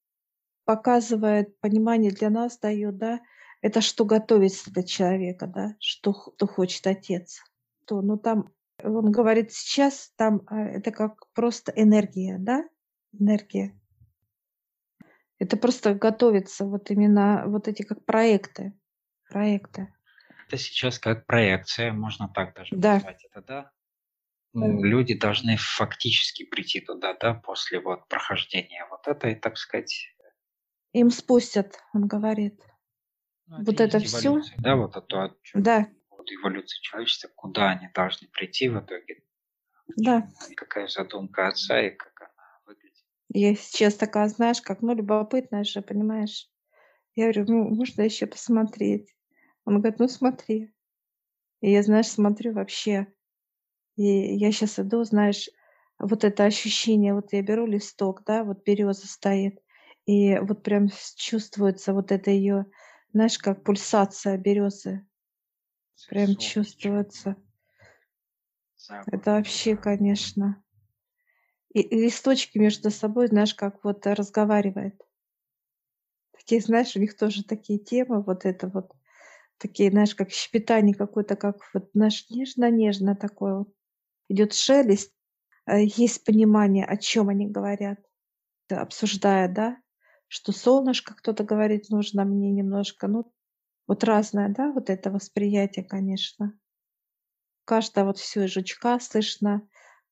показывает 0.64 1.58
понимание 1.60 2.12
для 2.12 2.30
нас 2.30 2.58
дает, 2.58 2.98
да, 2.98 3.20
это 3.62 3.80
что 3.80 4.04
готовится 4.04 4.70
для 4.70 4.84
человека, 4.84 5.46
да, 5.46 5.74
что, 5.80 6.12
что 6.36 6.46
хочет 6.46 6.86
отец. 6.86 7.42
То, 7.84 8.00
ну 8.00 8.16
там, 8.16 8.52
он 8.82 9.10
говорит, 9.10 9.52
сейчас 9.52 10.12
там 10.16 10.42
а, 10.46 10.60
это 10.60 10.90
как 10.90 11.26
просто 11.32 11.72
энергия, 11.74 12.36
да, 12.38 12.64
энергия. 13.12 13.78
Это 15.38 15.56
просто 15.58 15.94
готовится 15.94 16.64
вот 16.64 16.90
именно 16.90 17.44
вот 17.46 17.68
эти 17.68 17.82
как 17.82 18.04
проекты, 18.06 18.72
проекты. 19.28 19.92
Это 20.48 20.56
сейчас 20.58 20.98
как 20.98 21.26
проекция, 21.26 21.92
можно 21.92 22.28
так 22.28 22.54
даже 22.54 22.72
Да. 22.72 23.02
назвать 23.02 23.24
это, 23.24 23.42
да? 23.42 23.70
Ну, 24.54 24.82
люди 24.84 25.14
должны 25.18 25.56
фактически 25.58 26.44
прийти 26.46 26.80
туда, 26.80 27.14
да, 27.20 27.34
после 27.34 27.80
вот 27.80 28.08
прохождения 28.08 28.86
вот 28.90 29.08
этой, 29.08 29.34
так 29.36 29.58
сказать, 29.58 30.14
Им 30.94 31.10
спустят, 31.10 31.80
он 31.92 32.06
говорит. 32.06 32.60
ну, 33.46 33.58
Вот 33.58 33.80
это 33.80 33.98
есть 33.98 34.06
всё? 34.06 34.32
эволюция, 34.32 34.58
да, 34.60 34.76
вот 34.76 34.96
это 34.96 35.24
о 35.24 35.36
чём 35.42 35.62
Да, 35.62 35.88
вот 36.26 36.32
эволюции 36.32 36.80
человечества, 36.80 37.30
куда 37.34 37.70
они 37.70 37.88
должны 37.94 38.28
прийти 38.28 38.68
в 38.68 38.78
итоге, 38.78 39.22
да. 39.96 40.28
какая 40.56 40.88
задумка 40.88 41.48
отца 41.48 41.80
и 41.80 41.90
как 41.90 42.20
она 42.20 42.60
выглядит. 42.66 43.04
Я 43.28 43.54
сейчас 43.54 43.94
такая, 43.94 44.28
знаешь, 44.28 44.60
как, 44.60 44.82
ну, 44.82 44.94
любопытная 44.94 45.64
же, 45.64 45.82
понимаешь? 45.82 46.48
Я 47.14 47.32
говорю, 47.32 47.44
ну, 47.48 47.74
можно 47.74 48.02
еще 48.02 48.26
посмотреть? 48.26 49.14
Он 49.64 49.80
говорит, 49.80 49.98
ну, 49.98 50.08
смотри. 50.08 50.72
И 51.60 51.70
я, 51.70 51.82
знаешь, 51.82 52.08
смотрю 52.08 52.52
вообще. 52.52 53.06
И 53.96 54.04
я 54.04 54.52
сейчас 54.52 54.78
иду, 54.78 55.02
знаешь, 55.04 55.48
вот 55.98 56.24
это 56.24 56.44
ощущение, 56.44 57.14
вот 57.14 57.32
я 57.32 57.42
беру 57.42 57.66
листок, 57.66 58.22
да, 58.26 58.44
вот 58.44 58.62
береза 58.64 59.06
стоит, 59.06 59.58
и 60.04 60.38
вот 60.38 60.62
прям 60.62 60.88
чувствуется 61.16 61.94
вот 61.94 62.12
это 62.12 62.30
ее, 62.30 62.66
знаешь, 63.14 63.38
как 63.38 63.64
пульсация 63.64 64.36
березы, 64.36 65.06
прям 66.08 66.36
чувствуется. 66.36 67.36
Это 69.06 69.32
вообще, 69.32 69.76
конечно. 69.76 70.62
И, 71.72 71.80
и 71.80 72.00
листочки 72.02 72.58
между 72.58 72.90
собой, 72.90 73.28
знаешь, 73.28 73.54
как 73.54 73.84
вот 73.84 74.06
разговаривает. 74.06 75.00
Такие, 76.32 76.60
знаешь, 76.60 76.94
у 76.96 77.00
них 77.00 77.16
тоже 77.16 77.44
такие 77.44 77.78
темы, 77.78 78.22
вот 78.22 78.44
это 78.44 78.68
вот, 78.68 78.92
такие, 79.58 79.90
знаешь, 79.90 80.14
как 80.14 80.30
щепетание 80.30 80.94
какое-то, 80.94 81.36
как 81.36 81.58
вот, 81.74 81.90
знаешь, 81.92 82.26
нежно-нежно 82.30 83.16
такое 83.16 83.58
вот. 83.58 83.74
Идет 84.28 84.54
шелест, 84.54 85.12
э, 85.66 85.84
есть 85.84 86.24
понимание, 86.24 86.84
о 86.84 86.96
чем 86.96 87.28
они 87.28 87.46
говорят, 87.46 87.98
обсуждая, 88.68 89.48
да, 89.48 89.76
что 90.28 90.52
солнышко 90.52 91.14
кто-то 91.14 91.44
говорит, 91.44 91.90
нужно 91.90 92.24
мне 92.24 92.50
немножко, 92.50 93.06
ну, 93.06 93.32
вот 93.86 94.04
разное, 94.04 94.48
да, 94.48 94.72
вот 94.72 94.90
это 94.90 95.10
восприятие, 95.10 95.84
конечно. 95.84 96.58
Каждое 97.64 98.04
вот 98.04 98.18
из 98.20 98.50
жучка 98.52 98.98
слышно, 99.00 99.68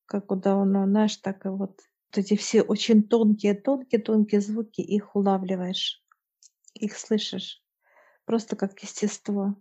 как 0.07 0.27
куда 0.27 0.57
он, 0.57 0.73
ну, 0.73 0.87
знаешь, 0.87 1.17
так 1.19 1.47
и 1.47 1.49
вот, 1.49 1.81
вот 1.81 2.19
эти 2.19 2.37
все 2.37 2.63
очень 2.63 3.03
тонкие, 3.07 3.55
тонкие, 3.55 4.01
тонкие 4.03 4.41
звуки, 4.41 4.81
их 4.81 5.15
улавливаешь, 5.15 6.03
их 6.75 6.97
слышишь, 6.99 7.63
просто 8.27 8.57
как 8.57 8.81
естество. 8.83 9.57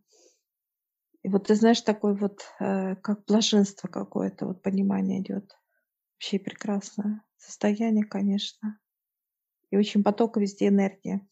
И 1.24 1.30
вот 1.30 1.48
ты 1.48 1.56
знаешь, 1.56 1.82
такой 1.82 2.16
вот, 2.16 2.42
э, 2.60 2.96
как 2.98 3.26
блаженство 3.26 3.88
какое-то, 3.88 4.46
вот 4.48 4.62
понимание 4.62 5.22
идет. 5.22 5.58
Вообще 6.16 6.40
прекрасное 6.40 7.24
состояние, 7.38 8.06
конечно. 8.06 8.80
И 9.72 9.78
очень 9.78 10.04
поток 10.04 10.38
везде 10.38 10.70
энергия. 10.70 11.28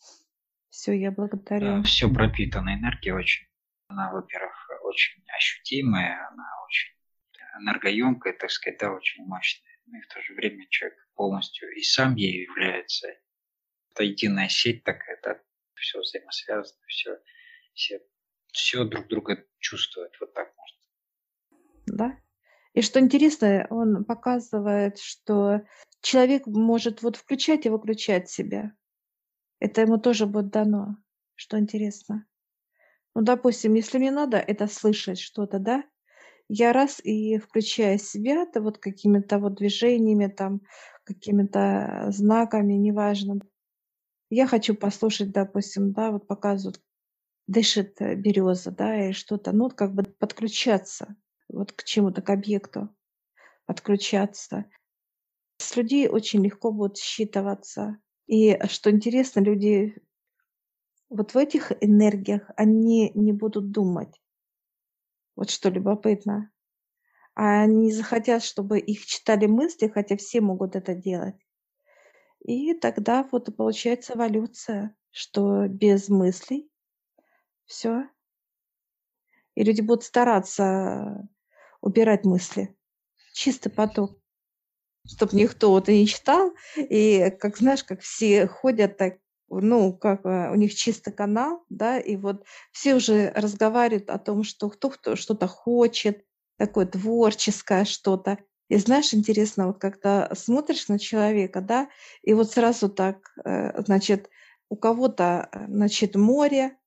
Все, 0.72 0.94
я 0.94 1.12
благодарю. 1.12 1.84
все 1.84 2.12
пропитано 2.12 2.74
энергией 2.74 3.14
очень. 3.14 3.46
Она, 3.88 4.12
во-первых, 4.12 4.70
очень 4.84 5.22
ощутимая, 5.36 6.28
она 6.30 6.46
очень 6.66 6.96
энергоемкая, 7.60 8.34
так 8.34 8.50
сказать, 8.50 8.80
да, 8.80 8.94
очень 8.94 9.26
мощная. 9.26 9.70
Ну 9.86 9.98
и 9.98 10.02
в 10.02 10.08
то 10.08 10.22
же 10.22 10.34
время 10.34 10.66
человек 10.70 10.98
полностью 11.16 11.70
и 11.76 11.84
сам 11.84 12.16
ею 12.16 12.44
является. 12.44 13.10
Это 13.92 14.04
единая 14.04 14.48
сеть 14.48 14.84
такая, 14.86 15.20
да, 15.22 15.38
все 15.76 16.00
взаимосвязано, 16.00 16.80
все, 16.88 17.18
все, 17.74 18.00
все 18.54 18.86
друг 18.86 19.08
друга 19.08 19.46
чувствуют, 19.60 20.16
вот 20.22 20.34
так 20.34 20.54
можно. 20.56 20.80
Да? 21.88 22.22
И 22.74 22.82
что 22.82 23.02
интересно, 23.02 23.68
он 23.70 24.06
показывает, 24.06 25.00
что 25.00 25.62
человек 26.02 26.48
может 26.48 27.02
вот 27.02 27.18
включать 27.18 27.66
и 27.66 27.70
выключать 27.70 28.30
себя. 28.30 28.72
Это 29.62 29.82
ему 29.82 29.98
тоже 30.00 30.26
будет 30.26 30.50
дано, 30.50 30.98
что 31.36 31.60
интересно. 31.60 32.26
Ну, 33.16 33.24
допустим, 33.24 33.76
если 33.76 34.00
мне 34.00 34.12
надо 34.12 34.38
это 34.38 34.68
слышать 34.68 35.20
что-то, 35.20 35.60
да, 35.60 35.84
я 36.50 36.74
раз 36.74 37.02
и 37.04 37.38
включаю 37.40 38.00
себя, 38.00 38.46
то 38.46 38.62
вот 38.62 38.80
какими-то 38.80 39.40
вот 39.40 39.56
движениями, 39.56 40.28
там, 40.28 40.62
какими-то 41.06 42.08
знаками, 42.10 42.74
неважно. 42.74 43.40
Я 44.30 44.48
хочу 44.48 44.76
послушать, 44.76 45.32
допустим, 45.32 45.94
да, 45.94 46.12
вот 46.12 46.28
показывают, 46.28 46.82
дышит 47.48 47.98
береза, 48.00 48.72
да, 48.72 49.06
или 49.08 49.14
что-то, 49.14 49.54
ну, 49.54 49.70
как 49.70 49.94
бы 49.96 50.04
подключаться 50.04 51.16
вот 51.50 51.74
к 51.74 51.84
чему-то, 51.86 52.22
к 52.22 52.30
объекту, 52.32 52.90
подключаться. 53.66 54.66
С 55.58 55.76
людей 55.78 56.08
очень 56.10 56.44
легко 56.44 56.72
будет 56.72 56.98
считываться. 56.98 57.98
И 58.32 58.58
что 58.70 58.90
интересно, 58.90 59.42
люди 59.42 59.94
вот 61.10 61.34
в 61.34 61.38
этих 61.38 61.74
энергиях, 61.84 62.50
они 62.56 63.12
не 63.14 63.34
будут 63.34 63.72
думать. 63.72 64.22
Вот 65.36 65.50
что 65.50 65.68
любопытно. 65.68 66.50
А 67.36 67.64
они 67.64 67.92
захотят, 67.92 68.42
чтобы 68.42 68.80
их 68.80 69.06
читали 69.06 69.48
мысли, 69.48 69.90
хотя 69.90 70.16
все 70.16 70.40
могут 70.40 70.78
это 70.78 70.96
делать. 70.96 71.36
И 72.40 72.74
тогда 72.74 73.28
вот 73.30 73.54
получается 73.58 74.14
эволюция, 74.14 74.96
что 75.10 75.68
без 75.68 76.08
мыслей 76.08 76.72
все. 77.66 78.06
И 79.56 79.64
люди 79.66 79.82
будут 79.82 80.06
стараться 80.06 81.28
убирать 81.82 82.24
мысли. 82.24 82.78
Чистый 83.34 83.72
поток. 83.72 84.21
Чтоб 85.08 85.34
никто 85.34 85.78
и 85.80 86.00
не 86.00 86.08
читал. 86.08 86.54
И 86.78 87.32
как 87.40 87.58
знаешь, 87.58 87.84
как 87.84 88.02
все 88.02 88.48
ходят 88.48 88.98
так, 88.98 89.18
ну, 89.50 89.94
как 89.94 90.26
э, 90.26 90.52
у 90.52 90.56
них 90.56 90.74
чистый 90.76 91.12
канал, 91.12 91.66
да, 91.70 92.00
и 92.00 92.16
вот 92.16 92.46
все 92.72 92.96
уже 92.96 93.32
разговаривают 93.36 94.10
о 94.10 94.18
том, 94.20 94.44
что 94.44 94.70
кто, 94.70 94.90
кто 94.90 95.16
что-то 95.16 95.48
хочет, 95.48 96.24
такое 96.58 96.86
творческое 96.86 97.86
что-то. 97.86 98.38
И 98.70 98.78
знаешь, 98.78 99.14
интересно, 99.14 99.68
вот 99.68 99.80
когда 99.80 100.34
смотришь 100.36 100.88
на 100.88 100.98
человека, 100.98 101.60
да, 101.60 101.90
и 102.22 102.34
вот 102.34 102.52
сразу 102.52 102.88
так, 102.88 103.34
э, 103.44 103.82
значит, 103.84 104.30
у 104.70 104.78
кого-то, 104.78 105.50
э, 105.52 105.66
значит, 105.68 106.16
море, 106.16 106.78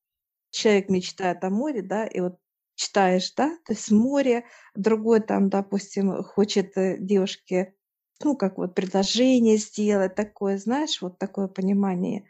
человек 0.49 0.89
мечтает 0.89 1.43
о 1.43 1.51
море, 1.51 1.83
да, 1.83 2.07
и 2.07 2.21
вот 2.21 2.39
читаешь, 2.75 3.31
да, 3.35 3.49
то 3.65 3.73
есть 3.73 3.91
море, 3.91 4.45
другой 4.73 5.19
там, 5.19 5.49
допустим, 5.49 6.23
хочет 6.23 6.73
девушке, 6.75 7.74
ну, 8.23 8.35
как 8.35 8.57
вот 8.57 8.75
предложение 8.75 9.57
сделать, 9.57 10.15
такое, 10.15 10.57
знаешь, 10.57 11.01
вот 11.01 11.17
такое 11.19 11.47
понимание, 11.47 12.25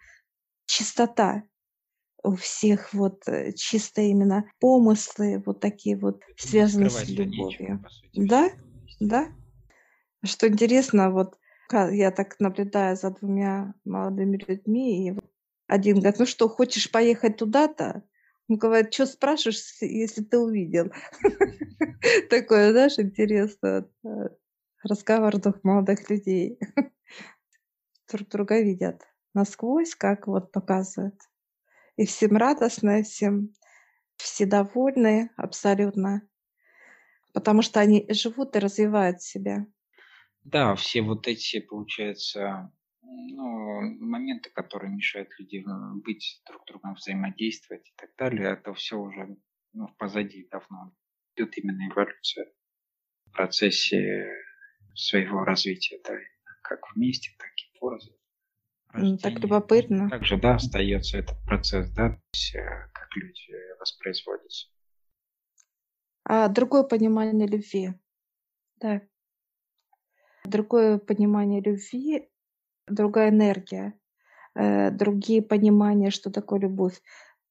чистота 0.68 1.44
у 2.24 2.36
всех 2.36 2.94
вот 2.94 3.24
чисто 3.58 4.02
именно 4.02 4.46
помыслы 4.60 5.44
вот 5.46 5.62
такие 5.62 5.98
вот 5.98 6.22
связаны 6.38 6.90
с 6.90 7.08
любовью. 7.10 7.86
Да, 8.16 8.52
да. 9.00 9.30
Что 10.26 10.48
интересно, 10.50 11.12
вот 11.12 11.38
я 11.72 12.12
так 12.12 12.40
наблюдаю 12.40 12.98
за 12.98 13.12
двумя 13.12 13.76
молодыми 13.86 14.38
людьми, 14.48 15.10
и 15.10 15.14
один 15.68 16.00
говорит: 16.00 16.20
"Ну 16.20 16.26
что, 16.28 16.50
хочешь 16.50 16.92
поехать 16.92 17.38
туда-то?" 17.38 18.04
Он 18.50 18.58
говорит: 18.58 18.92
"Чё 18.92 19.06
спрашиваешь, 19.08 19.64
если 19.82 20.24
ты 20.24 20.40
увидел?" 20.40 20.92
Такое, 22.30 22.72
знаешь, 22.72 23.00
интересно, 23.00 23.90
э, 24.06 24.10
разговор 24.86 25.38
двух 25.38 25.64
молодых 25.64 26.10
людей. 26.10 26.60
Друг 28.12 28.30
друга 28.30 28.62
видят 28.62 29.02
насквозь, 29.34 29.96
как 29.96 30.28
вот 30.28 30.52
показывают. 30.52 31.20
И 31.98 32.06
всем 32.06 32.38
радостно, 32.38 33.04
всем 33.04 33.54
все 34.18 34.46
довольны 34.46 35.30
абсолютно, 35.38 36.28
потому 37.34 37.62
что 37.62 37.80
они 37.80 38.06
живут 38.10 38.56
и 38.56 38.60
развивают 38.60 39.22
себя. 39.22 39.66
Да, 40.44 40.76
все 40.76 41.02
вот 41.02 41.28
эти, 41.28 41.60
получается, 41.60 42.72
ну, 43.02 43.82
моменты, 44.00 44.50
которые 44.52 44.94
мешают 44.94 45.30
людям 45.40 46.02
быть 46.02 46.42
друг 46.48 46.66
другом, 46.66 46.94
взаимодействовать 46.96 47.90
и 47.90 47.94
так 47.96 48.12
далее, 48.18 48.54
это 48.54 48.74
все 48.74 48.98
уже 48.98 49.38
ну, 49.74 49.88
позади 49.98 50.48
давно. 50.50 50.94
Идет 51.36 51.58
именно 51.58 51.90
эволюция 51.90 52.48
в 53.26 53.32
процессе 53.32 54.30
своего 54.96 55.44
развития, 55.44 56.00
да, 56.04 56.14
как 56.62 56.80
вместе, 56.96 57.32
так 57.38 57.50
и 57.50 57.80
порознь. 57.80 58.16
Так 59.22 59.40
любопытно. 59.40 60.10
Также, 60.10 60.38
да, 60.38 60.56
остается 60.56 61.18
этот 61.18 61.38
процесс, 61.46 61.90
да, 61.92 62.18
э, 62.56 62.60
как 62.94 63.10
люди 63.16 63.54
воспроизводятся. 63.80 64.68
А 66.24 66.48
другое 66.48 66.84
понимание 66.84 67.48
любви. 67.48 67.94
Да. 68.78 69.02
Другое 70.46 70.98
понимание 70.98 71.62
любви, 71.62 72.30
другая 72.88 73.30
энергия, 73.30 74.00
э, 74.56 74.92
другие 74.92 75.42
понимания, 75.42 76.10
что 76.10 76.32
такое 76.32 76.60
любовь. 76.62 77.02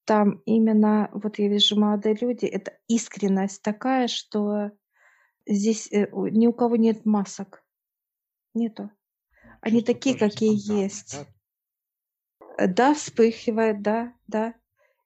Там 0.04 0.42
именно, 0.46 1.11
вот 1.12 1.38
я 1.38 1.48
вижу 1.48 1.78
молодые 1.78 2.16
люди, 2.20 2.46
это 2.46 2.78
искренность 2.88 3.62
такая, 3.62 4.09
что 4.09 4.70
здесь 5.46 5.90
э, 5.92 6.09
ни 6.12 6.46
у 6.46 6.52
кого 6.52 6.76
нет 6.76 7.04
масок. 7.04 7.64
Нету. 8.54 8.90
Они 9.61 9.78
Чувство 9.80 9.94
такие, 9.94 10.18
какие 10.18 10.83
есть. 10.83 11.18
да? 11.18 12.64
Э, 12.64 12.66
Да, 12.68 12.94
вспыхивает, 12.94 13.83
да, 13.83 14.14
да. 14.26 14.54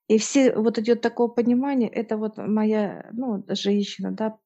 И 0.09 0.19
все 0.19 0.55
вот 0.55 0.79
идет 0.79 1.03
такое 1.03 1.29
понимание, 1.29 1.89
это 1.89 2.17
вот 2.17 2.39
моя, 2.39 3.09
ну, 3.13 3.45
женщина, 3.49 4.11
да, 4.11 4.39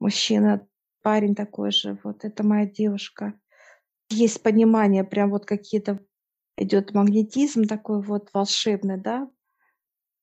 мужчина, 0.00 0.66
парень 1.02 1.34
такой 1.34 1.72
же, 1.72 1.98
вот 2.02 2.24
это 2.24 2.42
моя 2.42 2.66
девушка. 2.66 3.38
Есть 4.08 4.42
понимание, 4.42 5.04
прям 5.04 5.30
вот 5.30 5.44
какие-то 5.44 6.00
идет 6.56 6.94
магнетизм 6.94 7.64
такой 7.64 8.02
вот 8.02 8.30
волшебный, 8.32 8.96
да. 8.96 9.30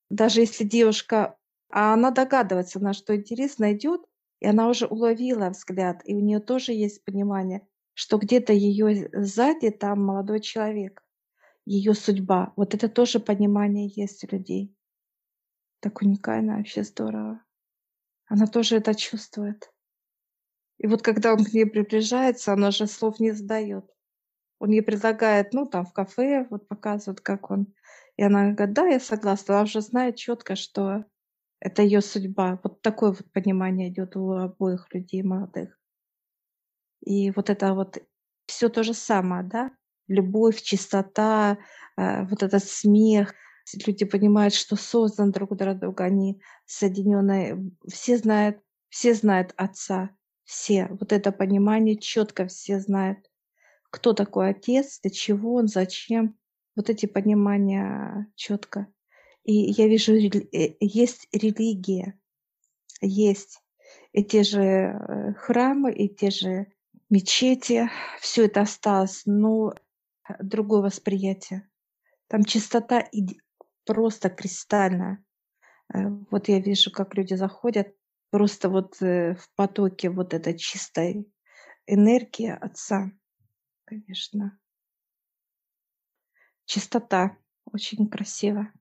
Даже 0.10 0.42
если 0.42 0.64
девушка, 0.64 1.38
а 1.70 1.94
она 1.94 2.10
догадывается, 2.12 2.80
на 2.80 2.94
что 2.94 3.16
интересно 3.16 3.74
идет, 3.74 4.02
и 4.42 4.48
она 4.48 4.68
уже 4.68 4.88
уловила 4.88 5.50
взгляд, 5.50 6.02
и 6.04 6.16
у 6.16 6.20
нее 6.20 6.40
тоже 6.40 6.74
есть 6.74 7.06
понимание, 7.06 7.66
что 7.94 8.18
где-то 8.18 8.52
ее 8.54 9.10
сзади 9.14 9.70
там 9.70 10.04
молодой 10.04 10.42
человек, 10.42 11.04
ее 11.66 11.94
судьба. 11.94 12.52
Вот 12.56 12.74
это 12.74 12.90
тоже 12.90 13.20
понимание 13.20 13.88
есть 13.96 14.24
у 14.24 14.36
людей. 14.36 14.76
Так 15.80 16.02
уникально, 16.02 16.58
вообще 16.58 16.84
здорово. 16.84 17.44
Она 18.26 18.48
тоже 18.48 18.78
это 18.78 18.96
чувствует. 18.96 19.72
И 20.80 20.88
вот 20.88 21.04
когда 21.04 21.34
он 21.34 21.46
к 21.46 21.54
ней 21.54 21.68
приближается, 21.68 22.54
она 22.54 22.72
же 22.72 22.88
слов 22.88 23.20
не 23.20 23.32
задает. 23.32 23.86
Он 24.58 24.72
ей 24.72 24.82
предлагает, 24.82 25.54
ну, 25.54 25.68
там 25.68 25.86
в 25.86 25.94
кафе, 25.94 26.48
вот 26.50 26.68
показывает, 26.68 27.22
как 27.22 27.52
он. 27.52 27.74
И 28.18 28.24
она 28.24 28.52
говорит, 28.54 28.74
да, 28.74 28.88
я 28.88 29.00
согласна. 29.00 29.56
Она 29.56 29.64
уже 29.64 29.82
знает 29.82 30.16
четко, 30.16 30.56
что 30.56 31.06
это 31.62 31.84
ее 31.84 32.02
судьба. 32.02 32.60
Вот 32.64 32.82
такое 32.82 33.12
вот 33.12 33.32
понимание 33.32 33.90
идет 33.90 34.16
у 34.18 34.32
обоих 34.32 34.88
людей 34.94 35.22
молодых. 35.22 35.80
И 37.02 37.32
вот 37.32 37.50
это 37.50 37.74
вот 37.74 38.00
все 38.48 38.68
то 38.68 38.84
же 38.84 38.94
самое, 38.94 39.44
да? 39.44 39.72
Любовь, 40.08 40.62
чистота, 40.62 41.60
э, 41.98 42.26
вот 42.26 42.44
этот 42.44 42.64
смех. 42.64 43.34
Люди 43.86 44.06
понимают, 44.06 44.56
что 44.56 44.76
созданы 44.76 45.32
друг 45.32 45.56
для 45.56 45.76
друга, 45.76 46.06
они 46.06 46.42
соединенные. 46.66 47.72
Все 47.88 48.18
знают, 48.18 48.60
все 48.90 49.14
знают 49.14 49.54
Отца, 49.56 50.10
все. 50.44 50.88
Вот 51.00 51.14
это 51.14 51.32
понимание 51.32 51.96
четко 51.96 52.48
все 52.48 52.80
знают, 52.80 53.20
кто 53.92 54.14
такой 54.14 54.50
Отец, 54.50 55.00
для 55.02 55.12
чего 55.12 55.56
Он, 55.56 55.68
зачем. 55.68 56.38
Вот 56.76 56.90
эти 56.90 57.06
понимания 57.06 58.28
четко. 58.36 58.88
И 59.44 59.54
я 59.54 59.88
вижу, 59.88 60.14
э, 60.14 60.76
есть 60.80 61.28
религия, 61.32 62.20
есть 63.02 63.60
и 64.14 64.24
те 64.24 64.44
же 64.44 64.62
э, 64.62 65.34
храмы, 65.34 65.94
и 65.94 66.08
те 66.14 66.30
же 66.30 66.68
мечети, 67.10 67.90
все 68.20 68.46
это 68.46 68.62
осталось, 68.62 69.24
но 69.26 69.74
другое 70.40 70.82
восприятие. 70.82 71.70
Там 72.28 72.44
чистота 72.44 73.10
просто 73.86 74.30
кристальная. 74.30 75.24
Э, 75.94 76.08
Вот 76.30 76.48
я 76.48 76.60
вижу, 76.60 76.92
как 76.92 77.16
люди 77.16 77.34
заходят, 77.34 77.96
просто 78.30 78.70
вот 78.70 79.00
в 79.02 79.48
потоке 79.56 80.10
вот 80.10 80.34
этой 80.34 80.58
чистой 80.58 81.28
энергии 81.86 82.50
Отца, 82.50 83.12
конечно. 83.86 84.58
Чистота 86.66 87.38
очень 87.66 88.08
красиво. 88.08 88.72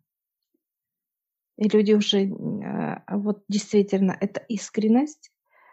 И 1.60 1.68
люди 1.68 1.92
уже, 1.92 2.24
м, 2.24 2.62
а, 2.64 3.04
вот 3.18 3.44
действительно, 3.48 4.16
это 4.18 4.40
искренность, 4.48 5.30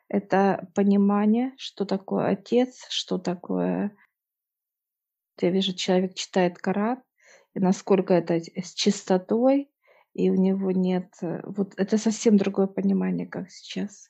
это 0.10 0.70
понимание, 0.76 1.54
что 1.58 1.86
такое 1.86 2.28
Отец, 2.28 2.86
что 2.90 3.18
такое 3.18 3.96
Я 5.42 5.52
вижу, 5.52 5.74
человек 5.74 6.16
читает 6.16 6.58
Коран, 6.58 7.02
и 7.54 7.60
насколько 7.60 8.14
это 8.14 8.40
с 8.40 8.48
с 8.56 8.74
чистотой, 8.74 9.70
и 10.14 10.30
у 10.30 10.36
него 10.36 10.72
нет, 10.72 11.14
э, 11.22 11.42
вот 11.46 11.74
это 11.78 11.98
совсем 11.98 12.38
другое 12.38 12.68
понимание, 12.68 13.28
как 13.28 13.50
сейчас. 13.50 14.10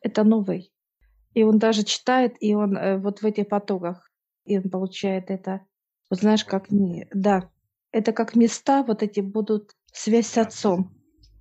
Это 0.00 0.24
новый. 0.24 0.72
И 1.34 1.44
он 1.44 1.58
даже 1.58 1.84
читает, 1.84 2.36
и 2.40 2.54
он 2.54 2.76
э, 2.76 2.98
вот 2.98 3.22
в 3.22 3.26
этих 3.26 3.48
потоках, 3.48 4.10
и 4.44 4.58
он 4.58 4.70
получает 4.70 5.30
это, 5.30 5.66
вот 6.10 6.20
знаешь, 6.20 6.44
как 6.44 6.70
не, 6.70 7.08
да, 7.14 7.50
это 7.92 8.12
как 8.12 8.34
места 8.36 8.82
вот 8.84 9.02
эти 9.02 9.20
будут 9.20 9.74
связь 9.92 10.26
с 10.28 10.38
отцом, 10.38 10.92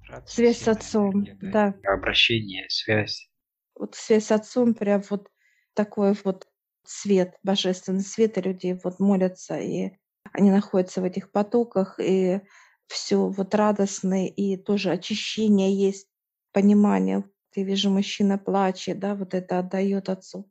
радость, 0.08 0.36
связь 0.36 0.60
с 0.60 0.68
отцом, 0.68 1.26
да. 1.42 1.76
Обращение, 1.84 2.66
связь. 2.70 3.30
вот 3.76 3.96
связь 3.96 4.26
с 4.26 4.32
отцом, 4.32 4.74
прям 4.74 5.04
вот 5.10 5.28
такой 5.74 6.14
вот 6.24 6.48
свет, 6.86 7.36
божественный 7.44 8.02
свет, 8.02 8.38
и 8.38 8.42
люди 8.42 8.80
вот 8.84 9.00
молятся, 9.00 9.58
и 9.60 9.92
они 10.34 10.52
находятся 10.52 11.02
в 11.02 11.04
этих 11.04 11.32
потоках, 11.32 12.00
и 12.00 12.42
все 12.88 13.28
вот 13.28 13.54
радостное, 13.54 14.28
и 14.28 14.56
тоже 14.58 14.92
очищение 14.92 15.76
есть, 15.76 16.08
понимание. 16.54 17.24
Я 17.56 17.64
вижу, 17.64 17.90
мужчина 17.90 18.38
плачет, 18.38 19.00
да, 19.00 19.16
вот 19.16 19.34
это 19.34 19.60
отдает 19.60 20.10
отцу. 20.10 20.50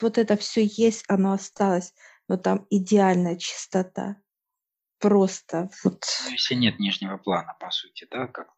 Вот 0.00 0.18
это 0.18 0.36
все 0.36 0.64
есть, 0.64 1.04
оно 1.08 1.32
осталось. 1.32 1.92
но 2.28 2.36
там 2.36 2.66
идеальная 2.70 3.36
чистота. 3.36 4.16
Просто 5.04 5.68
вот. 5.84 6.02
Ну, 6.24 6.30
если 6.30 6.54
нет 6.54 6.78
нижнего 6.78 7.18
плана, 7.18 7.54
по 7.60 7.70
сути, 7.70 8.08
да, 8.10 8.26
как? 8.26 8.48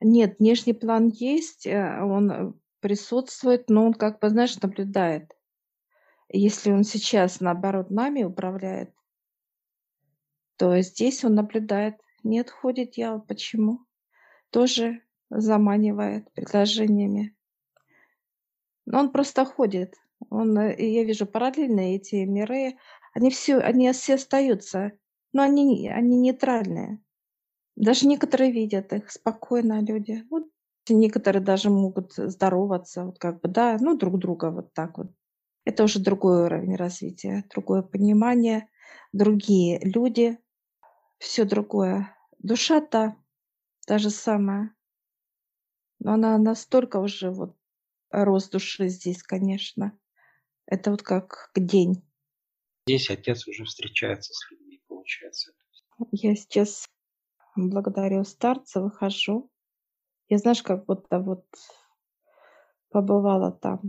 Нет, 0.00 0.40
внешний 0.40 0.72
план 0.72 1.06
есть, 1.06 1.68
э, 1.68 2.02
он 2.02 2.30
э, 2.32 2.52
присутствует, 2.80 3.70
но 3.70 3.86
он 3.86 3.94
как 3.94 4.18
бы, 4.18 4.28
знаешь, 4.28 4.60
наблюдает. 4.60 5.30
Если 6.28 6.72
он 6.72 6.82
сейчас, 6.82 7.38
наоборот, 7.38 7.90
нами 7.90 8.24
управляет, 8.24 8.92
то 10.56 10.80
здесь 10.80 11.24
он 11.24 11.36
наблюдает, 11.36 11.94
не 12.24 12.40
отходит 12.40 12.90
дьявол. 12.90 13.20
Почему? 13.20 13.86
Тоже 14.50 15.00
заманивает 15.30 16.32
предложениями. 16.32 17.36
Но 18.84 18.98
он 18.98 19.12
просто 19.12 19.44
ходит. 19.44 19.94
Он, 20.28 20.58
э, 20.58 20.74
я 20.76 21.04
вижу 21.04 21.24
параллельные 21.24 21.94
эти 21.98 22.16
миры, 22.24 22.78
они 23.12 23.30
все, 23.30 23.58
они 23.58 23.92
все 23.92 24.14
остаются, 24.14 24.90
но 25.34 25.42
они, 25.42 25.88
они 25.88 26.16
нейтральные. 26.16 27.02
Даже 27.76 28.06
некоторые 28.06 28.52
видят 28.52 28.92
их 28.92 29.10
спокойно, 29.10 29.82
люди. 29.82 30.24
Вот 30.30 30.44
некоторые 30.88 31.42
даже 31.42 31.68
могут 31.68 32.14
здороваться, 32.14 33.04
вот 33.04 33.18
как 33.18 33.40
бы, 33.40 33.48
да, 33.48 33.76
ну, 33.80 33.96
друг 33.98 34.18
друга 34.18 34.50
вот 34.50 34.72
так 34.72 34.96
вот. 34.96 35.08
Это 35.66 35.84
уже 35.84 35.98
другой 35.98 36.44
уровень 36.44 36.76
развития, 36.76 37.44
другое 37.50 37.82
понимание, 37.82 38.68
другие 39.12 39.80
люди, 39.80 40.38
все 41.18 41.44
другое. 41.44 42.14
Душа-то 42.38 43.16
та 43.86 43.98
же 43.98 44.10
самая, 44.10 44.74
но 45.98 46.12
она 46.12 46.38
настолько 46.38 46.98
уже 46.98 47.30
вот 47.30 47.56
рост 48.10 48.52
души 48.52 48.88
здесь, 48.88 49.22
конечно. 49.22 49.98
Это 50.66 50.90
вот 50.90 51.02
как 51.02 51.50
день. 51.56 52.04
Здесь 52.86 53.10
отец 53.10 53.48
уже 53.48 53.64
встречается 53.64 54.32
с 54.34 54.50
людьми, 54.50 54.63
получается. 55.04 55.52
Я 56.10 56.34
сейчас 56.34 56.88
благодарю 57.56 58.24
старца, 58.24 58.80
выхожу. 58.80 59.50
Я, 60.28 60.38
знаешь, 60.38 60.62
как 60.62 60.86
будто 60.86 61.20
вот 61.20 61.44
побывала 62.90 63.52
там, 63.52 63.80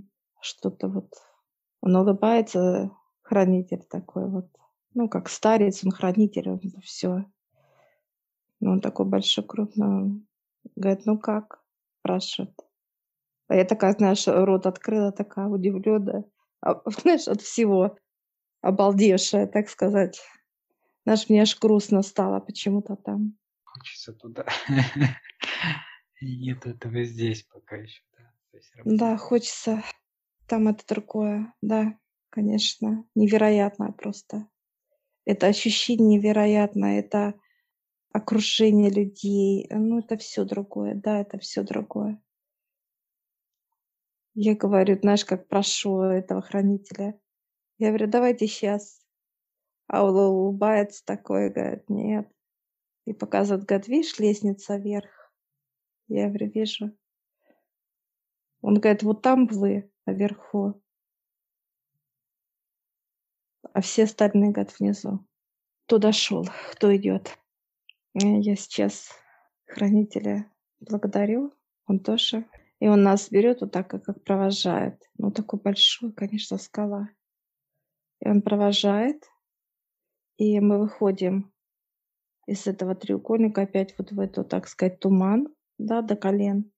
что-то 0.41 0.87
вот. 0.89 1.13
Он 1.81 1.95
улыбается, 1.95 2.91
хранитель 3.21 3.83
такой 3.89 4.29
вот. 4.29 4.49
Ну, 4.93 5.09
как 5.09 5.29
старец, 5.29 5.83
он 5.85 5.91
хранитель, 5.91 6.49
он 6.49 6.61
все. 6.83 7.25
Ну, 8.59 8.71
он 8.71 8.81
такой 8.81 9.05
большой, 9.05 9.45
крупный. 9.45 9.87
Он 9.87 10.27
говорит, 10.75 11.05
ну 11.05 11.17
как? 11.17 11.63
Спрашивает. 11.99 12.53
А 13.47 13.55
я 13.55 13.65
такая, 13.65 13.93
знаешь, 13.93 14.27
рот 14.27 14.65
открыла, 14.65 15.11
такая 15.11 15.47
удивленная. 15.47 16.25
А, 16.61 16.81
знаешь, 17.01 17.27
от 17.27 17.41
всего 17.41 17.97
обалдевшая, 18.61 19.47
так 19.47 19.69
сказать. 19.69 20.21
Знаешь, 21.05 21.29
мне 21.29 21.43
аж 21.43 21.57
грустно 21.59 22.01
стало 22.01 22.39
почему-то 22.39 22.95
там. 22.95 23.37
Хочется 23.63 24.11
туда. 24.11 24.45
Нет 26.21 26.65
этого 26.65 27.03
здесь 27.03 27.43
пока 27.43 27.77
еще, 27.77 28.01
да. 28.17 28.33
Да, 28.85 29.17
хочется. 29.17 29.83
Там 30.47 30.67
это 30.67 30.83
другое, 30.87 31.53
да, 31.61 31.97
конечно. 32.29 33.05
Невероятно 33.13 33.91
просто. 33.91 34.47
Это 35.25 35.47
ощущение 35.47 36.17
невероятное, 36.17 36.99
это 36.99 37.33
окружение 38.11 38.89
людей. 38.89 39.67
Ну, 39.69 39.99
это 39.99 40.17
все 40.17 40.43
другое, 40.43 40.95
да, 40.95 41.21
это 41.21 41.37
все 41.37 41.63
другое. 41.63 42.21
Я 44.33 44.55
говорю, 44.55 44.99
знаешь, 44.99 45.25
как 45.25 45.47
прошу 45.47 46.01
этого 46.01 46.41
хранителя. 46.41 47.19
Я 47.77 47.89
говорю, 47.89 48.07
давайте 48.07 48.47
сейчас. 48.47 49.04
А 49.87 50.03
улыбается 50.03 51.03
такой, 51.05 51.49
говорит, 51.49 51.89
нет. 51.89 52.29
И 53.05 53.13
показывает, 53.13 53.65
говорит, 53.65 53.87
видишь, 53.87 54.17
лестница 54.19 54.77
вверх. 54.77 55.33
Я 56.07 56.27
говорю, 56.27 56.49
вижу. 56.51 56.97
Он 58.61 58.79
говорит, 58.79 59.03
вот 59.03 59.21
там 59.21 59.47
вы, 59.47 59.91
наверху. 60.05 60.81
А 63.73 63.81
все 63.81 64.03
остальные, 64.03 64.51
говорят, 64.51 64.79
внизу. 64.79 65.25
Кто 65.85 65.99
дошел, 65.99 66.47
кто 66.71 66.95
идет. 66.95 67.37
Я 68.13 68.55
сейчас 68.55 69.11
хранителя 69.65 70.51
благодарю. 70.79 71.53
Он 71.85 71.99
тоже 71.99 72.45
и 72.79 72.87
он 72.87 73.03
нас 73.03 73.29
берет 73.29 73.61
вот 73.61 73.71
так, 73.71 73.89
как 73.89 74.23
провожает. 74.23 75.01
Ну, 75.17 75.31
такой 75.31 75.59
большой, 75.59 76.11
конечно, 76.11 76.57
скала. 76.57 77.09
И 78.19 78.27
он 78.27 78.41
провожает, 78.41 79.23
и 80.37 80.59
мы 80.59 80.79
выходим 80.79 81.53
из 82.47 82.67
этого 82.67 82.95
треугольника 82.95 83.63
опять 83.63 83.95
вот 83.97 84.11
в 84.11 84.19
эту, 84.19 84.43
так 84.43 84.67
сказать, 84.67 84.99
туман, 84.99 85.47
да, 85.77 86.01
до 86.01 86.15
колен. 86.15 86.71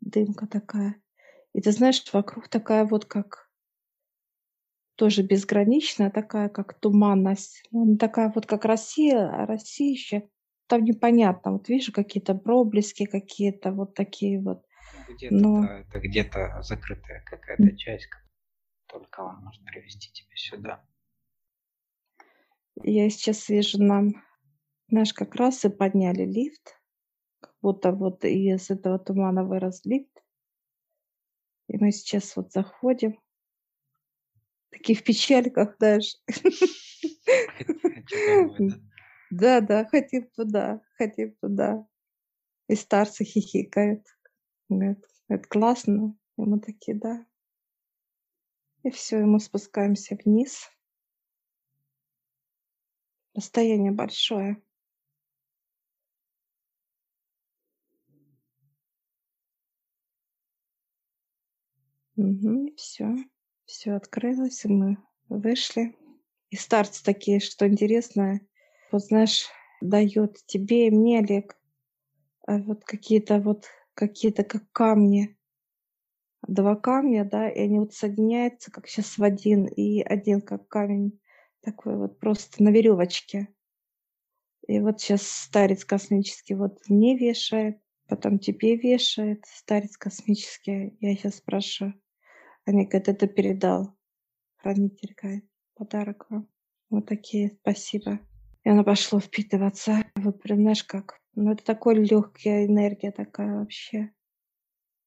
Дымка 0.00 0.46
такая. 0.46 1.00
И 1.52 1.60
ты 1.60 1.70
знаешь, 1.70 2.02
вокруг 2.12 2.48
такая 2.48 2.84
вот 2.84 3.04
как 3.04 3.50
тоже 4.96 5.22
безграничная, 5.22 6.10
такая 6.10 6.48
как 6.48 6.78
туманность. 6.78 7.62
Он 7.72 7.98
такая 7.98 8.32
вот 8.34 8.46
как 8.46 8.64
Россия, 8.64 9.28
а 9.28 9.46
Россия 9.46 9.92
еще 9.92 10.28
там 10.66 10.84
непонятно. 10.84 11.52
Вот 11.52 11.68
вижу 11.68 11.92
какие-то 11.92 12.34
проблески, 12.34 13.06
какие-то 13.06 13.72
вот 13.72 13.94
такие 13.94 14.40
вот 14.40 14.64
где-то, 15.08 15.34
Но... 15.34 15.62
да, 15.62 15.78
это 15.80 16.00
где-то 16.00 16.62
закрытая 16.62 17.22
какая-то 17.24 17.76
часть, 17.76 18.08
только 18.86 19.20
он 19.20 19.36
может 19.44 19.64
привести 19.64 20.12
тебя 20.12 20.34
сюда. 20.34 20.84
Я 22.76 23.10
сейчас 23.10 23.48
вижу 23.48 23.82
нам, 23.82 24.10
знаешь, 24.88 25.12
как 25.12 25.34
раз 25.34 25.64
и 25.64 25.68
подняли 25.68 26.24
лифт, 26.24 26.80
как 27.40 27.54
будто 27.60 27.92
вот 27.92 28.24
из 28.24 28.70
этого 28.70 28.98
тумана 28.98 29.44
вырос 29.44 29.84
лифт. 29.84 30.22
И 31.68 31.78
мы 31.78 31.92
сейчас 31.92 32.34
вот 32.36 32.52
заходим, 32.52 33.20
такие 34.70 34.98
в 34.98 35.04
печальках 35.04 35.76
даже. 35.78 36.16
Да, 39.30 39.62
да, 39.62 39.86
хотим 39.86 40.28
туда, 40.36 40.82
хотим 40.98 41.34
туда. 41.36 41.86
И 42.68 42.74
старцы 42.74 43.24
хихикают. 43.24 44.04
Говорит, 44.68 45.02
это 45.28 45.48
классно. 45.48 46.14
И 46.36 46.42
мы 46.42 46.60
такие, 46.60 46.98
да. 46.98 47.24
И 48.82 48.90
все, 48.90 49.20
и 49.20 49.24
мы 49.24 49.40
спускаемся 49.40 50.18
вниз. 50.22 50.68
Расстояние 53.34 53.92
большое. 53.92 54.62
Угу, 62.16 62.74
все, 62.76 63.16
все 63.64 63.92
открылось, 63.92 64.64
и 64.64 64.68
мы 64.68 64.98
вышли. 65.28 65.96
И 66.50 66.56
старцы 66.56 67.02
такие, 67.02 67.40
что 67.40 67.66
интересно, 67.66 68.40
вот 68.90 69.02
знаешь, 69.04 69.46
дает 69.80 70.36
тебе 70.46 70.88
и 70.88 70.90
мне, 70.90 71.20
Олег, 71.20 71.56
вот 72.46 72.84
какие-то 72.84 73.38
вот 73.40 73.66
какие-то 73.94 74.44
как 74.44 74.70
камни. 74.72 75.38
Два 76.46 76.76
камня, 76.76 77.24
да, 77.24 77.48
и 77.48 77.60
они 77.60 77.78
вот 77.78 77.94
соединяются, 77.94 78.70
как 78.70 78.88
сейчас 78.88 79.16
в 79.16 79.22
один, 79.22 79.64
и 79.64 80.02
один 80.02 80.42
как 80.42 80.68
камень 80.68 81.18
такой 81.62 81.96
вот 81.96 82.18
просто 82.18 82.62
на 82.62 82.70
веревочке. 82.70 83.48
И 84.68 84.78
вот 84.80 85.00
сейчас 85.00 85.22
старец 85.26 85.84
космический 85.84 86.54
вот 86.54 86.78
мне 86.88 87.16
вешает, 87.16 87.80
потом 88.08 88.38
тебе 88.38 88.76
вешает 88.76 89.44
старец 89.46 89.96
космический. 89.96 90.96
Я 91.00 91.14
сейчас 91.14 91.36
спрашиваю. 91.36 91.94
Они 92.64 92.84
говорят, 92.84 93.08
это 93.08 93.26
передал 93.26 93.96
хранитель, 94.56 95.14
говорит, 95.20 95.48
подарок 95.74 96.26
вам. 96.30 96.48
Вот 96.90 97.06
такие, 97.06 97.58
спасибо. 97.60 98.20
И 98.64 98.68
она 98.68 98.84
пошла 98.84 99.18
впитываться. 99.18 100.04
Вот 100.14 100.40
прям, 100.40 100.60
знаешь, 100.60 100.84
как 100.84 101.20
ну, 101.34 101.52
это 101.52 101.64
такая 101.64 101.94
легкая 101.94 102.66
энергия 102.66 103.10
такая 103.10 103.58
вообще. 103.58 104.12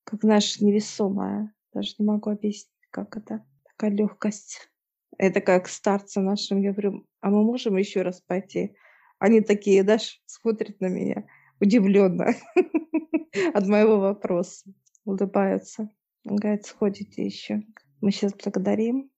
Как, 0.04 0.22
знаешь, 0.22 0.60
невесомая. 0.60 1.54
Даже 1.74 1.96
не 2.00 2.06
могу 2.06 2.32
объяснить, 2.32 2.72
как 2.90 3.16
это. 3.18 3.46
Такая 3.64 3.92
легкость. 3.92 4.72
Это 5.18 5.42
как 5.42 5.68
старцы 5.68 6.20
нашим. 6.20 6.62
Я 6.62 6.72
говорю, 6.72 7.06
а 7.22 7.30
мы 7.30 7.44
можем 7.44 7.78
еще 7.78 8.02
раз 8.02 8.22
пойти? 8.22 8.76
Они 9.20 9.42
такие, 9.42 9.84
даже 9.84 10.18
смотрят 10.26 10.80
на 10.82 10.88
меня 10.88 11.26
удивленно 11.60 12.34
от 13.54 13.68
моего 13.68 14.00
вопроса. 14.00 14.72
Улыбаются. 15.06 15.90
Он 16.26 16.38
говорит, 16.38 16.66
сходите 16.66 17.24
еще. 17.24 17.62
Мы 18.02 18.12
сейчас 18.12 18.34
благодарим. 18.34 19.12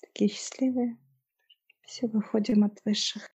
Такие 0.00 0.30
счастливые. 0.30 0.96
Все, 1.82 2.06
выходим 2.06 2.64
от 2.64 2.80
высших. 2.84 3.28